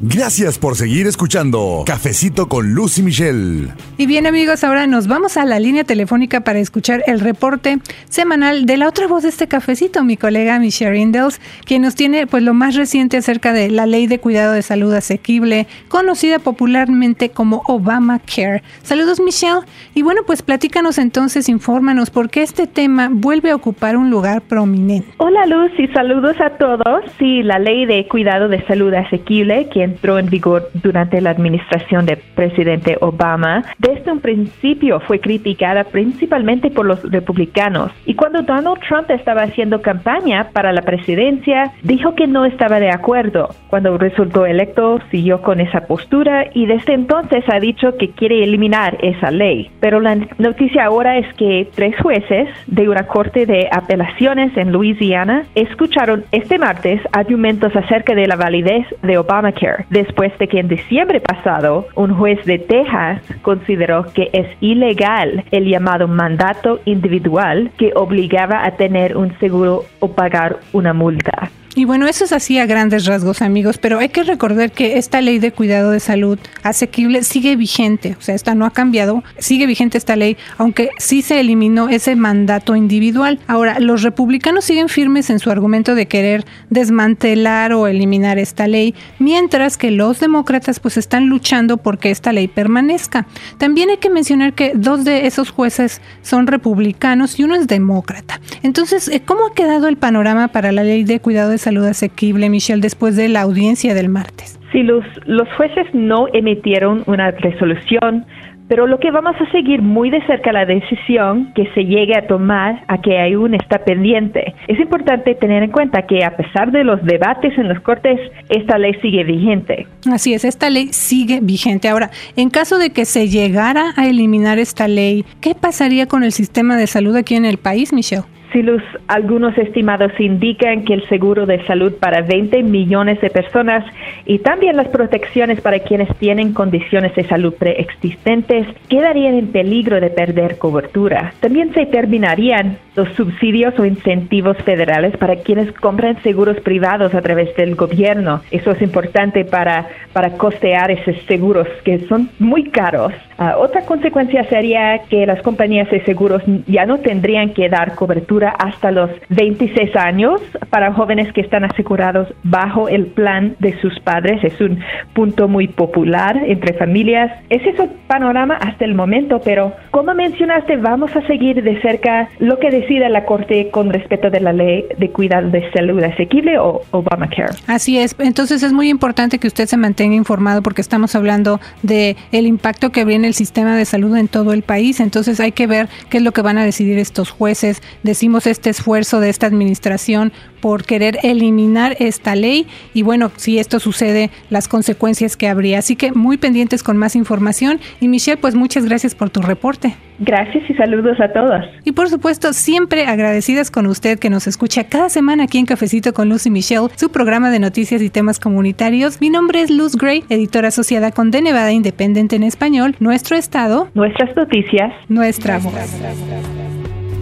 Gracias 0.00 0.60
por 0.60 0.76
seguir 0.76 1.08
escuchando 1.08 1.82
Cafecito 1.84 2.48
con 2.48 2.72
Lucy 2.72 3.02
Michelle. 3.02 3.72
Y 3.96 4.06
bien 4.06 4.28
amigos, 4.28 4.62
ahora 4.62 4.86
nos 4.86 5.08
vamos 5.08 5.36
a 5.36 5.44
la 5.44 5.58
línea 5.58 5.82
telefónica 5.82 6.42
para 6.42 6.60
escuchar 6.60 7.02
el 7.08 7.18
reporte 7.18 7.78
semanal 8.08 8.64
de 8.64 8.76
la 8.76 8.86
otra 8.86 9.08
voz 9.08 9.24
de 9.24 9.30
este 9.30 9.48
cafecito, 9.48 10.04
mi 10.04 10.16
colega 10.16 10.60
Michelle 10.60 10.96
Indels, 10.96 11.40
quien 11.64 11.82
nos 11.82 11.96
tiene 11.96 12.28
pues 12.28 12.44
lo 12.44 12.54
más 12.54 12.76
reciente 12.76 13.16
acerca 13.16 13.52
de 13.52 13.72
la 13.72 13.86
ley 13.86 14.06
de 14.06 14.20
cuidado 14.20 14.52
de 14.52 14.62
salud 14.62 14.94
asequible, 14.94 15.66
conocida 15.88 16.38
popularmente 16.38 17.30
como 17.30 17.62
Obamacare. 17.66 18.62
Saludos 18.84 19.18
Michelle. 19.18 19.66
Y 19.96 20.02
bueno, 20.02 20.20
pues 20.24 20.42
platícanos 20.42 20.98
entonces, 20.98 21.48
infórmanos 21.48 22.10
por 22.10 22.30
qué 22.30 22.42
este 22.42 22.68
tema 22.68 23.08
vuelve 23.10 23.50
a 23.50 23.56
ocupar 23.56 23.96
un 23.96 24.10
lugar 24.10 24.42
prominente. 24.42 25.08
Hola 25.16 25.44
Luz 25.46 25.72
y 25.76 25.88
saludos 25.88 26.36
a 26.40 26.50
todos. 26.50 27.02
Sí, 27.18 27.42
la 27.42 27.58
ley 27.58 27.84
de 27.84 28.06
cuidado 28.06 28.48
de 28.48 28.64
salud 28.68 28.94
asequible, 28.94 29.68
quien 29.72 29.87
entró 29.88 30.18
en 30.18 30.26
vigor 30.26 30.70
durante 30.74 31.20
la 31.20 31.30
administración 31.30 32.06
del 32.06 32.18
presidente 32.34 32.96
Obama, 33.00 33.64
desde 33.78 34.12
un 34.12 34.20
principio 34.20 35.00
fue 35.00 35.20
criticada 35.20 35.84
principalmente 35.84 36.70
por 36.70 36.86
los 36.86 37.02
republicanos. 37.02 37.90
Y 38.06 38.14
cuando 38.14 38.42
Donald 38.42 38.80
Trump 38.86 39.10
estaba 39.10 39.42
haciendo 39.42 39.82
campaña 39.82 40.48
para 40.52 40.72
la 40.72 40.82
presidencia, 40.82 41.72
dijo 41.82 42.14
que 42.14 42.26
no 42.26 42.44
estaba 42.44 42.80
de 42.80 42.90
acuerdo. 42.90 43.48
Cuando 43.68 43.96
resultó 43.98 44.46
electo, 44.46 45.00
siguió 45.10 45.42
con 45.42 45.60
esa 45.60 45.86
postura 45.86 46.46
y 46.54 46.66
desde 46.66 46.94
entonces 46.94 47.44
ha 47.48 47.60
dicho 47.60 47.96
que 47.96 48.10
quiere 48.10 48.44
eliminar 48.44 48.98
esa 49.02 49.30
ley. 49.30 49.70
Pero 49.80 50.00
la 50.00 50.16
noticia 50.38 50.84
ahora 50.84 51.18
es 51.18 51.26
que 51.34 51.68
tres 51.74 51.94
jueces 52.02 52.48
de 52.66 52.88
una 52.88 53.06
corte 53.06 53.46
de 53.46 53.68
apelaciones 53.72 54.56
en 54.56 54.72
Louisiana 54.72 55.44
escucharon 55.54 56.24
este 56.32 56.58
martes 56.58 57.00
argumentos 57.12 57.74
acerca 57.74 58.14
de 58.14 58.26
la 58.26 58.36
validez 58.36 58.86
de 59.02 59.18
Obamacare 59.18 59.77
después 59.90 60.36
de 60.38 60.48
que 60.48 60.60
en 60.60 60.68
diciembre 60.68 61.20
pasado 61.20 61.86
un 61.94 62.14
juez 62.14 62.44
de 62.44 62.58
Texas 62.58 63.22
consideró 63.42 64.04
que 64.12 64.30
es 64.32 64.46
ilegal 64.60 65.44
el 65.50 65.66
llamado 65.66 66.08
mandato 66.08 66.80
individual 66.84 67.70
que 67.76 67.92
obligaba 67.94 68.64
a 68.64 68.72
tener 68.72 69.16
un 69.16 69.36
seguro 69.38 69.84
o 70.00 70.12
pagar 70.12 70.58
una 70.72 70.92
multa. 70.92 71.50
Y 71.78 71.84
bueno, 71.84 72.08
eso 72.08 72.24
es 72.24 72.32
así 72.32 72.58
a 72.58 72.66
grandes 72.66 73.06
rasgos, 73.06 73.40
amigos, 73.40 73.78
pero 73.78 74.00
hay 74.00 74.08
que 74.08 74.24
recordar 74.24 74.72
que 74.72 74.98
esta 74.98 75.20
ley 75.20 75.38
de 75.38 75.52
cuidado 75.52 75.92
de 75.92 76.00
salud 76.00 76.36
asequible 76.64 77.22
sigue 77.22 77.54
vigente, 77.54 78.16
o 78.18 78.20
sea, 78.20 78.34
esta 78.34 78.56
no 78.56 78.66
ha 78.66 78.72
cambiado, 78.72 79.22
sigue 79.38 79.64
vigente 79.64 79.96
esta 79.96 80.16
ley, 80.16 80.36
aunque 80.56 80.90
sí 80.98 81.22
se 81.22 81.38
eliminó 81.38 81.88
ese 81.88 82.16
mandato 82.16 82.74
individual. 82.74 83.38
Ahora, 83.46 83.78
los 83.78 84.02
republicanos 84.02 84.64
siguen 84.64 84.88
firmes 84.88 85.30
en 85.30 85.38
su 85.38 85.52
argumento 85.52 85.94
de 85.94 86.08
querer 86.08 86.44
desmantelar 86.68 87.72
o 87.72 87.86
eliminar 87.86 88.40
esta 88.40 88.66
ley, 88.66 88.96
mientras 89.20 89.76
que 89.76 89.92
los 89.92 90.18
demócratas 90.18 90.80
pues 90.80 90.96
están 90.96 91.26
luchando 91.26 91.76
porque 91.76 92.10
esta 92.10 92.32
ley 92.32 92.48
permanezca. 92.48 93.28
También 93.56 93.90
hay 93.90 93.98
que 93.98 94.10
mencionar 94.10 94.52
que 94.52 94.72
dos 94.74 95.04
de 95.04 95.28
esos 95.28 95.50
jueces 95.50 96.00
son 96.22 96.48
republicanos 96.48 97.38
y 97.38 97.44
uno 97.44 97.54
es 97.54 97.68
demócrata. 97.68 98.40
Entonces, 98.64 99.08
¿cómo 99.26 99.46
ha 99.46 99.54
quedado 99.54 99.86
el 99.86 99.96
panorama 99.96 100.48
para 100.48 100.72
la 100.72 100.82
ley 100.82 101.04
de 101.04 101.20
cuidado 101.20 101.50
de 101.50 101.58
salud? 101.58 101.67
Salud 101.68 101.84
asequible, 101.84 102.48
Michelle, 102.48 102.80
después 102.80 103.14
de 103.14 103.28
la 103.28 103.42
audiencia 103.42 103.92
del 103.92 104.08
martes? 104.08 104.58
Sí, 104.72 104.82
los, 104.82 105.04
los 105.26 105.46
jueces 105.56 105.86
no 105.92 106.26
emitieron 106.32 107.02
una 107.06 107.30
resolución, 107.30 108.24
pero 108.68 108.86
lo 108.86 108.98
que 108.98 109.10
vamos 109.10 109.36
a 109.38 109.50
seguir 109.52 109.82
muy 109.82 110.08
de 110.08 110.24
cerca 110.26 110.50
la 110.50 110.64
decisión 110.64 111.52
que 111.54 111.66
se 111.74 111.84
llegue 111.84 112.16
a 112.16 112.26
tomar 112.26 112.84
a 112.88 113.02
que 113.02 113.20
aún 113.20 113.54
está 113.54 113.84
pendiente. 113.84 114.54
Es 114.66 114.80
importante 114.80 115.34
tener 115.34 115.62
en 115.62 115.70
cuenta 115.70 116.06
que 116.06 116.24
a 116.24 116.36
pesar 116.36 116.72
de 116.72 116.84
los 116.84 117.04
debates 117.04 117.56
en 117.58 117.68
los 117.68 117.80
cortes, 117.80 118.18
esta 118.48 118.78
ley 118.78 118.94
sigue 119.02 119.24
vigente. 119.24 119.86
Así 120.10 120.32
es, 120.32 120.46
esta 120.46 120.70
ley 120.70 120.88
sigue 120.92 121.40
vigente. 121.42 121.88
Ahora, 121.88 122.10
en 122.36 122.48
caso 122.48 122.78
de 122.78 122.90
que 122.90 123.04
se 123.04 123.28
llegara 123.28 123.92
a 123.96 124.06
eliminar 124.06 124.58
esta 124.58 124.88
ley, 124.88 125.26
¿qué 125.42 125.54
pasaría 125.54 126.06
con 126.06 126.22
el 126.22 126.32
sistema 126.32 126.78
de 126.78 126.86
salud 126.86 127.14
aquí 127.14 127.34
en 127.34 127.44
el 127.44 127.58
país, 127.58 127.92
Michelle? 127.92 128.24
Si 128.52 128.62
los, 128.62 128.82
algunos 129.08 129.56
estimados 129.58 130.12
indican 130.18 130.84
que 130.84 130.94
el 130.94 131.06
seguro 131.08 131.44
de 131.44 131.64
salud 131.66 131.92
para 132.00 132.22
20 132.22 132.62
millones 132.62 133.20
de 133.20 133.28
personas 133.28 133.84
y 134.24 134.38
también 134.38 134.76
las 134.76 134.88
protecciones 134.88 135.60
para 135.60 135.80
quienes 135.80 136.08
tienen 136.16 136.54
condiciones 136.54 137.14
de 137.14 137.24
salud 137.24 137.52
preexistentes 137.54 138.66
quedarían 138.88 139.34
en 139.34 139.48
peligro 139.48 140.00
de 140.00 140.10
perder 140.10 140.56
cobertura. 140.56 141.34
También 141.40 141.74
se 141.74 141.86
terminarían 141.86 142.78
los 142.96 143.08
subsidios 143.14 143.78
o 143.78 143.84
incentivos 143.84 144.56
federales 144.58 145.16
para 145.18 145.36
quienes 145.36 145.70
compran 145.72 146.20
seguros 146.22 146.58
privados 146.60 147.14
a 147.14 147.20
través 147.20 147.54
del 147.56 147.74
gobierno. 147.74 148.40
Eso 148.50 148.70
es 148.70 148.80
importante 148.80 149.44
para, 149.44 149.88
para 150.12 150.32
costear 150.38 150.90
esos 150.90 151.16
seguros 151.26 151.68
que 151.84 152.00
son 152.08 152.30
muy 152.38 152.70
caros. 152.70 153.12
Ah, 153.38 153.56
otra 153.56 153.82
consecuencia 153.82 154.42
sería 154.48 154.98
que 155.08 155.24
las 155.24 155.40
compañías 155.42 155.88
de 155.90 156.04
seguros 156.04 156.42
ya 156.66 156.86
no 156.86 156.98
tendrían 156.98 157.54
que 157.54 157.68
dar 157.68 157.94
cobertura 157.94 158.50
hasta 158.58 158.90
los 158.90 159.10
26 159.28 159.94
años 159.94 160.40
para 160.70 160.92
jóvenes 160.92 161.32
que 161.32 161.42
están 161.42 161.64
asegurados 161.64 162.26
bajo 162.42 162.88
el 162.88 163.06
plan 163.06 163.54
de 163.60 163.80
sus 163.80 163.96
padres. 164.00 164.42
Es 164.42 164.60
un 164.60 164.80
punto 165.12 165.46
muy 165.46 165.68
popular 165.68 166.36
entre 166.46 166.74
familias. 166.74 167.30
Ese 167.48 167.70
es 167.70 167.78
el 167.78 167.90
panorama 168.08 168.56
hasta 168.56 168.84
el 168.84 168.96
momento, 168.96 169.40
pero 169.44 169.72
como 169.92 170.14
mencionaste, 170.14 170.76
vamos 170.76 171.14
a 171.14 171.24
seguir 171.28 171.62
de 171.62 171.80
cerca 171.80 172.28
lo 172.40 172.58
que 172.58 172.70
decida 172.70 173.08
la 173.08 173.24
Corte 173.24 173.70
con 173.70 173.92
respecto 173.92 174.30
de 174.30 174.40
la 174.40 174.52
ley 174.52 174.84
de 174.98 175.10
cuidado 175.10 175.48
de 175.50 175.70
salud 175.70 176.02
asequible 176.02 176.58
o 176.58 176.82
Obamacare. 176.90 177.54
Así 177.68 177.98
es. 177.98 178.16
Entonces 178.18 178.64
es 178.64 178.72
muy 178.72 178.88
importante 178.88 179.38
que 179.38 179.46
usted 179.46 179.66
se 179.66 179.76
mantenga 179.76 180.16
informado 180.16 180.60
porque 180.60 180.80
estamos 180.80 181.14
hablando 181.14 181.60
de 181.82 182.16
el 182.32 182.46
impacto 182.46 182.90
que 182.90 183.04
viene 183.04 183.27
el 183.28 183.34
sistema 183.34 183.76
de 183.76 183.84
salud 183.84 184.16
en 184.16 184.26
todo 184.26 184.52
el 184.52 184.62
país. 184.62 184.98
Entonces 184.98 185.38
hay 185.38 185.52
que 185.52 185.68
ver 185.68 185.88
qué 186.10 186.18
es 186.18 186.22
lo 186.24 186.32
que 186.32 186.42
van 186.42 186.58
a 186.58 186.64
decidir 186.64 186.98
estos 186.98 187.30
jueces. 187.30 187.82
Decimos 188.02 188.46
este 188.46 188.70
esfuerzo 188.70 189.20
de 189.20 189.28
esta 189.28 189.46
administración 189.46 190.32
por 190.60 190.84
querer 190.84 191.18
eliminar 191.22 191.96
esta 191.98 192.34
ley 192.36 192.66
y 192.94 193.02
bueno, 193.02 193.30
si 193.36 193.58
esto 193.58 193.80
sucede, 193.80 194.30
las 194.50 194.68
consecuencias 194.68 195.36
que 195.36 195.48
habría. 195.48 195.78
Así 195.78 195.96
que 195.96 196.12
muy 196.12 196.36
pendientes 196.36 196.82
con 196.82 196.96
más 196.96 197.16
información 197.16 197.80
y 198.00 198.08
Michelle, 198.08 198.36
pues 198.36 198.54
muchas 198.54 198.84
gracias 198.84 199.14
por 199.14 199.30
tu 199.30 199.40
reporte. 199.40 199.96
Gracias 200.20 200.68
y 200.68 200.74
saludos 200.74 201.20
a 201.20 201.32
todos. 201.32 201.64
Y 201.84 201.92
por 201.92 202.08
supuesto, 202.08 202.52
siempre 202.52 203.06
agradecidas 203.06 203.70
con 203.70 203.86
usted 203.86 204.18
que 204.18 204.30
nos 204.30 204.46
escucha 204.46 204.84
cada 204.84 205.08
semana 205.08 205.44
aquí 205.44 205.58
en 205.58 205.66
Cafecito 205.66 206.12
con 206.12 206.28
Luz 206.28 206.46
y 206.46 206.50
Michelle, 206.50 206.88
su 206.96 207.10
programa 207.10 207.50
de 207.50 207.60
noticias 207.60 208.02
y 208.02 208.10
temas 208.10 208.40
comunitarios. 208.40 209.20
Mi 209.20 209.30
nombre 209.30 209.62
es 209.62 209.70
Luz 209.70 209.96
Gray, 209.96 210.24
editora 210.28 210.68
asociada 210.68 211.12
con 211.12 211.30
De 211.30 211.40
Nevada 211.40 211.72
Independiente 211.72 212.36
en 212.36 212.42
Español, 212.42 212.96
nuestro 212.98 213.36
estado, 213.36 213.88
nuestras 213.94 214.34
noticias, 214.36 214.92
nuestra 215.08 215.58
voz. 215.58 215.74